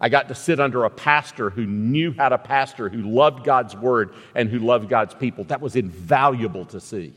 I 0.00 0.08
got 0.08 0.28
to 0.28 0.34
sit 0.34 0.60
under 0.60 0.84
a 0.84 0.90
pastor 0.90 1.50
who 1.50 1.64
knew 1.64 2.12
how 2.12 2.28
to 2.28 2.38
pastor, 2.38 2.88
who 2.88 3.02
loved 3.02 3.44
God's 3.44 3.74
word, 3.74 4.14
and 4.34 4.48
who 4.48 4.58
loved 4.58 4.88
God's 4.88 5.14
people. 5.14 5.44
That 5.44 5.60
was 5.60 5.76
invaluable 5.76 6.66
to 6.66 6.80
see. 6.80 7.14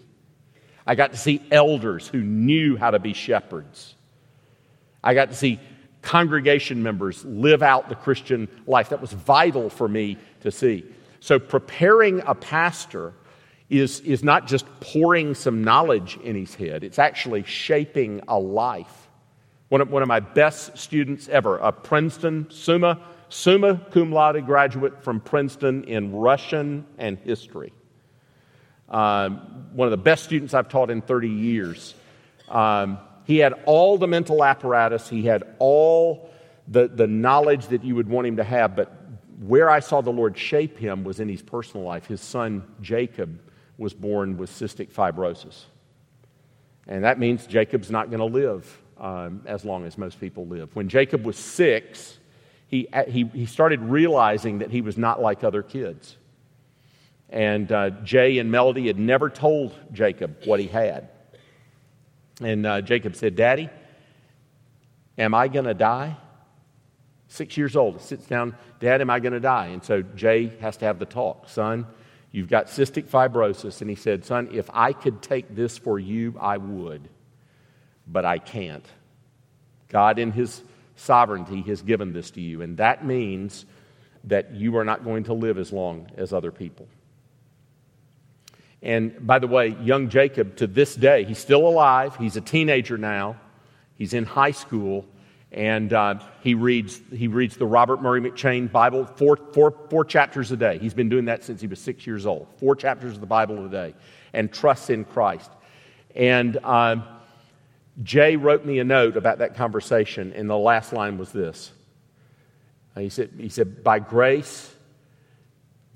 I 0.85 0.95
got 0.95 1.12
to 1.12 1.17
see 1.17 1.41
elders 1.51 2.07
who 2.07 2.21
knew 2.21 2.77
how 2.77 2.91
to 2.91 2.99
be 2.99 3.13
shepherds. 3.13 3.95
I 5.03 5.13
got 5.13 5.29
to 5.29 5.35
see 5.35 5.59
congregation 6.01 6.81
members 6.81 7.25
live 7.25 7.62
out 7.62 7.89
the 7.89 7.95
Christian 7.95 8.47
life. 8.67 8.89
That 8.89 9.01
was 9.01 9.12
vital 9.12 9.69
for 9.69 9.88
me 9.88 10.17
to 10.41 10.51
see. 10.51 10.85
So, 11.19 11.39
preparing 11.39 12.21
a 12.26 12.36
pastor 12.36 13.13
is, 13.69 13.99
is 14.01 14.24
not 14.24 14.47
just 14.47 14.65
pouring 14.80 15.36
some 15.36 15.63
knowledge 15.63 16.17
in 16.24 16.36
his 16.36 16.55
head, 16.55 16.84
it's 16.84 16.99
actually 16.99 17.43
shaping 17.43 18.21
a 18.28 18.39
life. 18.39 19.07
One 19.69 19.82
of, 19.82 19.91
one 19.91 20.01
of 20.01 20.07
my 20.07 20.19
best 20.19 20.78
students 20.78 21.28
ever, 21.28 21.57
a 21.57 21.71
Princeton 21.71 22.47
Summa, 22.49 22.99
Summa 23.30 23.80
cum 23.91 24.11
laude 24.11 24.43
graduate 24.45 25.03
from 25.03 25.19
Princeton 25.19 25.84
in 25.84 26.15
Russian 26.15 26.86
and 26.97 27.19
history. 27.19 27.71
Um, 28.89 29.67
one 29.74 29.86
of 29.86 29.91
the 29.91 29.97
best 29.97 30.24
students 30.24 30.55
I've 30.55 30.69
taught 30.69 30.89
in 30.89 31.03
30 31.03 31.30
years. 31.30 31.93
Um, 32.49 32.97
he 33.30 33.38
had 33.38 33.53
all 33.67 33.99
the 33.99 34.07
mental 34.07 34.43
apparatus, 34.43 35.07
he 35.07 35.21
had 35.21 35.43
all 35.59 36.32
the, 36.67 36.88
the 36.88 37.05
knowledge 37.05 37.67
that 37.67 37.84
you 37.84 37.93
would 37.93 38.09
want 38.09 38.25
him 38.25 38.38
to 38.38 38.43
have, 38.43 38.75
but 38.75 38.91
where 39.39 39.69
I 39.69 39.82
saw 39.82 40.01
the 40.01 40.09
Lord 40.09 40.36
shape 40.36 40.80
him 40.80 41.03
was 41.03 41.19
in 41.19 41.30
his 41.30 41.43
personal 41.43 41.86
life. 41.86 42.07
His 42.07 42.21
son 42.21 42.63
Jacob 42.82 43.39
was 43.77 43.93
born 43.93 44.38
with 44.38 44.49
cystic 44.49 44.91
fibrosis. 44.91 45.65
And 46.88 47.03
that 47.03 47.19
means 47.19 47.45
Jacob's 47.45 47.91
not 47.91 48.09
going 48.09 48.17
to 48.17 48.25
live 48.25 48.82
um, 48.97 49.43
as 49.45 49.63
long 49.63 49.86
as 49.86 49.95
most 49.95 50.19
people 50.19 50.47
live. 50.47 50.75
When 50.75 50.89
Jacob 50.89 51.23
was 51.23 51.38
six, 51.38 52.17
he, 52.65 52.88
he, 53.07 53.25
he 53.25 53.45
started 53.45 53.80
realizing 53.80 54.57
that 54.57 54.71
he 54.71 54.82
was 54.82 54.97
not 54.97 55.21
like 55.21 55.43
other 55.43 55.61
kids. 55.61 56.17
And 57.30 57.71
uh, 57.71 57.91
Jay 58.03 58.39
and 58.39 58.49
Melody 58.49 58.88
had 58.88 58.97
never 58.97 59.30
told 59.30 59.75
Jacob 59.93 60.36
what 60.45 60.59
he 60.59 60.65
had. 60.65 61.09
And 62.41 62.65
uh, 62.65 62.81
Jacob 62.81 63.15
said, 63.15 63.35
Daddy, 63.35 63.69
am 65.17 65.33
I 65.33 65.47
going 65.47 65.65
to 65.65 65.73
die? 65.73 66.17
Six 67.27 67.57
years 67.57 67.75
old, 67.75 68.01
sits 68.01 68.25
down, 68.25 68.55
Dad, 68.79 69.01
am 69.01 69.09
I 69.09 69.19
going 69.19 69.33
to 69.33 69.39
die? 69.39 69.67
And 69.67 69.83
so 69.83 70.01
Jay 70.01 70.47
has 70.61 70.77
to 70.77 70.85
have 70.85 70.97
the 70.97 71.05
talk. 71.05 71.47
Son, 71.49 71.85
you've 72.31 72.49
got 72.49 72.67
cystic 72.67 73.03
fibrosis. 73.03 73.81
And 73.81 73.89
he 73.89 73.95
said, 73.95 74.25
Son, 74.25 74.49
if 74.51 74.69
I 74.73 74.93
could 74.93 75.21
take 75.21 75.55
this 75.55 75.77
for 75.77 75.99
you, 75.99 76.35
I 76.39 76.57
would, 76.57 77.07
but 78.07 78.25
I 78.25 78.39
can't. 78.39 78.85
God, 79.89 80.17
in 80.17 80.31
His 80.31 80.63
sovereignty, 80.95 81.61
has 81.63 81.81
given 81.81 82.13
this 82.13 82.31
to 82.31 82.41
you. 82.41 82.61
And 82.61 82.77
that 82.77 83.05
means 83.05 83.65
that 84.23 84.53
you 84.53 84.77
are 84.77 84.85
not 84.85 85.03
going 85.03 85.25
to 85.25 85.33
live 85.33 85.57
as 85.57 85.71
long 85.71 86.09
as 86.17 86.33
other 86.33 86.51
people. 86.51 86.87
And 88.82 89.25
by 89.25 89.39
the 89.39 89.47
way, 89.47 89.75
young 89.82 90.09
Jacob, 90.09 90.55
to 90.57 90.67
this 90.67 90.95
day, 90.95 91.25
he's 91.25 91.39
still 91.39 91.67
alive. 91.67 92.15
He's 92.15 92.38
a 92.38 92.41
teenager 92.41 92.97
now. 92.97 93.36
He's 93.95 94.13
in 94.13 94.25
high 94.25 94.51
school. 94.51 95.05
And 95.51 95.91
uh, 95.91 96.19
he, 96.41 96.53
reads, 96.53 97.01
he 97.11 97.27
reads 97.27 97.57
the 97.57 97.65
Robert 97.65 98.01
Murray 98.01 98.21
M'Cheyne 98.21 98.71
Bible, 98.71 99.05
four, 99.05 99.38
four, 99.51 99.75
four 99.89 100.05
chapters 100.05 100.51
a 100.51 100.57
day. 100.57 100.77
He's 100.77 100.93
been 100.93 101.09
doing 101.09 101.25
that 101.25 101.43
since 101.43 101.59
he 101.59 101.67
was 101.67 101.80
six 101.80 102.05
years 102.05 102.25
old, 102.25 102.47
four 102.57 102.75
chapters 102.75 103.15
of 103.15 103.19
the 103.19 103.27
Bible 103.27 103.65
a 103.65 103.69
day, 103.69 103.95
and 104.32 104.51
trusts 104.51 104.91
in 104.91 105.05
Christ. 105.05 105.49
And 106.15 106.57
uh, 106.63 106.97
Jay 108.03 108.36
wrote 108.36 108.63
me 108.63 108.77
a 108.77 108.84
note 108.84 109.17
about 109.17 109.39
that 109.39 109.55
conversation, 109.55 110.34
and 110.34 110.47
the 110.47 110.57
last 110.57 110.93
line 110.93 111.17
was 111.17 111.32
this. 111.32 111.71
He 112.95 113.09
said, 113.09 113.32
he 113.38 113.49
said, 113.49 113.84
By 113.84 113.99
grace, 113.99 114.73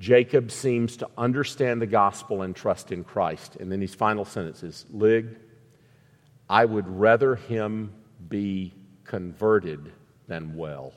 Jacob 0.03 0.51
seems 0.51 0.97
to 0.97 1.07
understand 1.17 1.81
the 1.81 1.87
gospel 1.87 2.41
and 2.41 2.53
trust 2.53 2.91
in 2.91 3.05
Christ. 3.05 3.55
And 3.55 3.71
then 3.71 3.79
his 3.79 3.95
final 3.95 4.25
sentence 4.25 4.61
is 4.61 4.85
Lig, 4.91 5.37
I 6.49 6.65
would 6.65 6.89
rather 6.89 7.35
him 7.37 7.93
be 8.27 8.73
converted 9.05 9.93
than 10.27 10.57
well. 10.57 10.91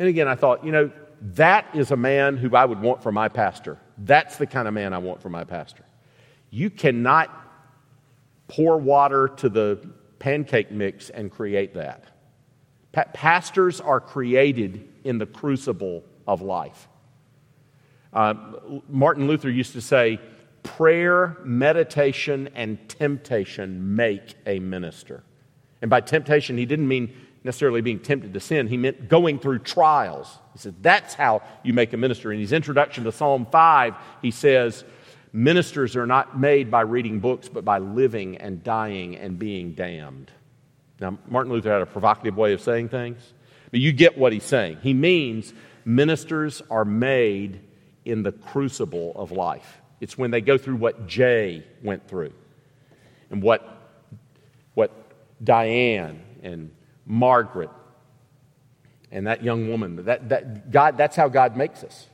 And 0.00 0.08
again, 0.08 0.26
I 0.26 0.34
thought, 0.34 0.64
you 0.64 0.72
know, 0.72 0.90
that 1.36 1.66
is 1.72 1.92
a 1.92 1.96
man 1.96 2.36
who 2.36 2.56
I 2.56 2.64
would 2.64 2.80
want 2.80 3.00
for 3.00 3.12
my 3.12 3.28
pastor. 3.28 3.78
That's 3.98 4.36
the 4.36 4.46
kind 4.46 4.66
of 4.66 4.74
man 4.74 4.92
I 4.92 4.98
want 4.98 5.22
for 5.22 5.28
my 5.28 5.44
pastor. 5.44 5.84
You 6.50 6.68
cannot 6.68 7.30
pour 8.48 8.76
water 8.76 9.28
to 9.36 9.48
the 9.48 9.88
pancake 10.18 10.72
mix 10.72 11.10
and 11.10 11.30
create 11.30 11.74
that. 11.74 12.06
Pa- 12.90 13.04
pastors 13.12 13.80
are 13.80 14.00
created 14.00 14.88
in 15.04 15.18
the 15.18 15.26
crucible 15.26 16.02
of 16.26 16.42
life. 16.42 16.88
Uh, 18.12 18.34
Martin 18.88 19.26
Luther 19.26 19.50
used 19.50 19.72
to 19.72 19.80
say, 19.80 20.20
prayer, 20.62 21.36
meditation, 21.44 22.48
and 22.54 22.88
temptation 22.88 23.94
make 23.94 24.34
a 24.46 24.58
minister. 24.58 25.22
And 25.82 25.90
by 25.90 26.00
temptation, 26.00 26.56
he 26.56 26.66
didn't 26.66 26.88
mean 26.88 27.14
necessarily 27.44 27.82
being 27.82 28.00
tempted 28.00 28.32
to 28.32 28.40
sin, 28.40 28.66
he 28.66 28.76
meant 28.78 29.08
going 29.08 29.38
through 29.38 29.58
trials. 29.58 30.38
He 30.54 30.58
said, 30.58 30.74
That's 30.80 31.14
how 31.14 31.42
you 31.62 31.74
make 31.74 31.92
a 31.92 31.96
minister. 31.96 32.32
In 32.32 32.40
his 32.40 32.52
introduction 32.52 33.04
to 33.04 33.12
Psalm 33.12 33.46
5, 33.52 33.94
he 34.22 34.30
says, 34.30 34.82
Ministers 35.32 35.94
are 35.94 36.06
not 36.06 36.38
made 36.38 36.70
by 36.70 36.80
reading 36.82 37.20
books, 37.20 37.48
but 37.48 37.64
by 37.64 37.78
living 37.78 38.38
and 38.38 38.62
dying 38.64 39.16
and 39.16 39.38
being 39.38 39.72
damned. 39.72 40.30
Now, 41.00 41.18
Martin 41.28 41.52
Luther 41.52 41.72
had 41.72 41.82
a 41.82 41.86
provocative 41.86 42.36
way 42.36 42.52
of 42.52 42.60
saying 42.60 42.88
things, 42.88 43.34
but 43.70 43.80
you 43.80 43.92
get 43.92 44.16
what 44.16 44.32
he's 44.32 44.44
saying. 44.44 44.78
He 44.80 44.94
means 44.94 45.52
ministers 45.84 46.62
are 46.70 46.84
made 46.84 47.60
in 48.04 48.22
the 48.22 48.32
crucible 48.32 49.12
of 49.16 49.32
life. 49.32 49.80
It's 50.00 50.18
when 50.18 50.30
they 50.30 50.40
go 50.40 50.58
through 50.58 50.76
what 50.76 51.06
Jay 51.06 51.64
went 51.82 52.06
through 52.06 52.32
and 53.30 53.42
what, 53.42 53.66
what 54.74 54.90
Diane 55.42 56.22
and 56.42 56.70
Margaret 57.06 57.70
and 59.10 59.26
that 59.26 59.42
young 59.42 59.68
woman. 59.68 60.04
That, 60.04 60.28
that, 60.28 60.70
God, 60.70 60.96
that's 60.96 61.16
how 61.16 61.28
God 61.28 61.56
makes 61.56 61.84
us. 61.84 62.08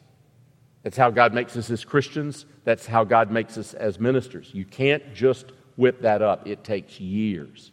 That's 0.83 0.97
how 0.97 1.11
God 1.11 1.35
makes 1.35 1.57
us 1.57 1.71
as 1.71 1.85
Christians. 1.85 2.47
That's 2.65 2.87
how 2.87 3.05
God 3.05 3.31
makes 3.31 3.59
us 3.59 3.75
as 3.75 3.99
ministers. 3.99 4.51
You 4.53 4.65
can't 4.65 5.15
just 5.15 5.47
whip 5.77 6.03
that 6.03 6.23
up, 6.23 6.47
it 6.47 6.63
takes 6.63 7.01
years. 7.01 7.73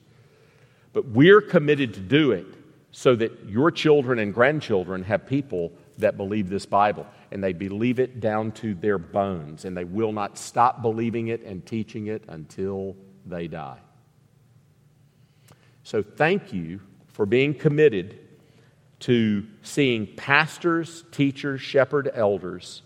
But 0.93 1.09
we're 1.09 1.41
committed 1.41 1.93
to 1.95 1.99
do 1.99 2.31
it 2.31 2.45
so 2.91 3.15
that 3.15 3.47
your 3.47 3.69
children 3.69 4.17
and 4.19 4.33
grandchildren 4.33 5.03
have 5.03 5.27
people 5.27 5.71
that 5.97 6.17
believe 6.17 6.49
this 6.49 6.65
Bible 6.65 7.05
and 7.31 7.43
they 7.43 7.53
believe 7.53 7.99
it 7.99 8.19
down 8.19 8.51
to 8.53 8.73
their 8.73 8.97
bones, 8.97 9.65
and 9.65 9.75
they 9.75 9.83
will 9.83 10.11
not 10.11 10.37
stop 10.37 10.81
believing 10.81 11.27
it 11.27 11.43
and 11.43 11.65
teaching 11.65 12.07
it 12.07 12.23
until 12.27 12.95
they 13.25 13.47
die. 13.47 13.79
So, 15.83 16.01
thank 16.01 16.53
you 16.53 16.81
for 17.07 17.25
being 17.25 17.53
committed 17.53 18.19
to 18.99 19.45
seeing 19.61 20.07
pastors, 20.15 21.03
teachers, 21.11 21.61
shepherd, 21.61 22.09
elders 22.13 22.81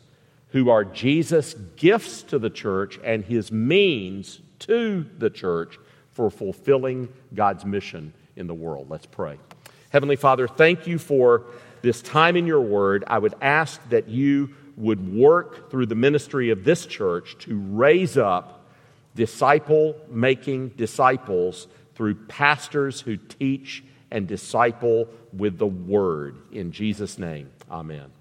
who 0.50 0.70
are 0.70 0.84
Jesus' 0.84 1.54
gifts 1.76 2.24
to 2.24 2.38
the 2.38 2.50
church 2.50 3.00
and 3.04 3.24
his 3.24 3.52
means 3.52 4.42
to 4.60 5.06
the 5.18 5.30
church 5.30 5.80
for 6.12 6.30
fulfilling 6.30 7.08
God's 7.34 7.66
mission 7.66 8.14
in 8.36 8.48
the 8.48 8.54
world. 8.54 8.90
Let's 8.90 9.06
pray. 9.06 9.40
Heavenly 9.90 10.18
Father, 10.18 10.48
thank 10.48 10.88
you 10.88 10.98
for 10.98 11.46
this 11.82 12.02
time 12.02 12.36
in 12.36 12.46
your 12.48 12.62
word, 12.62 13.04
I 13.08 13.20
would 13.20 13.36
ask 13.42 13.82
that 13.90 14.08
you 14.08 14.56
would 14.78 15.14
work 15.14 15.70
through 15.70 15.88
the 15.88 15.96
ministry 15.96 16.50
of 16.50 16.64
this 16.64 16.86
church 16.86 17.38
to 17.40 17.60
raise 17.60 18.18
up 18.18 18.66
disciple 19.16 19.96
making 20.10 20.70
disciples 20.70 21.68
through 21.96 22.16
pastors 22.26 23.02
who 23.02 23.18
teach 23.18 23.84
and 24.10 24.28
disciple 24.28 25.08
with 25.34 25.58
the 25.58 25.68
word. 25.68 26.38
In 26.52 26.72
Jesus' 26.72 27.18
name, 27.18 27.50
amen. 27.70 28.12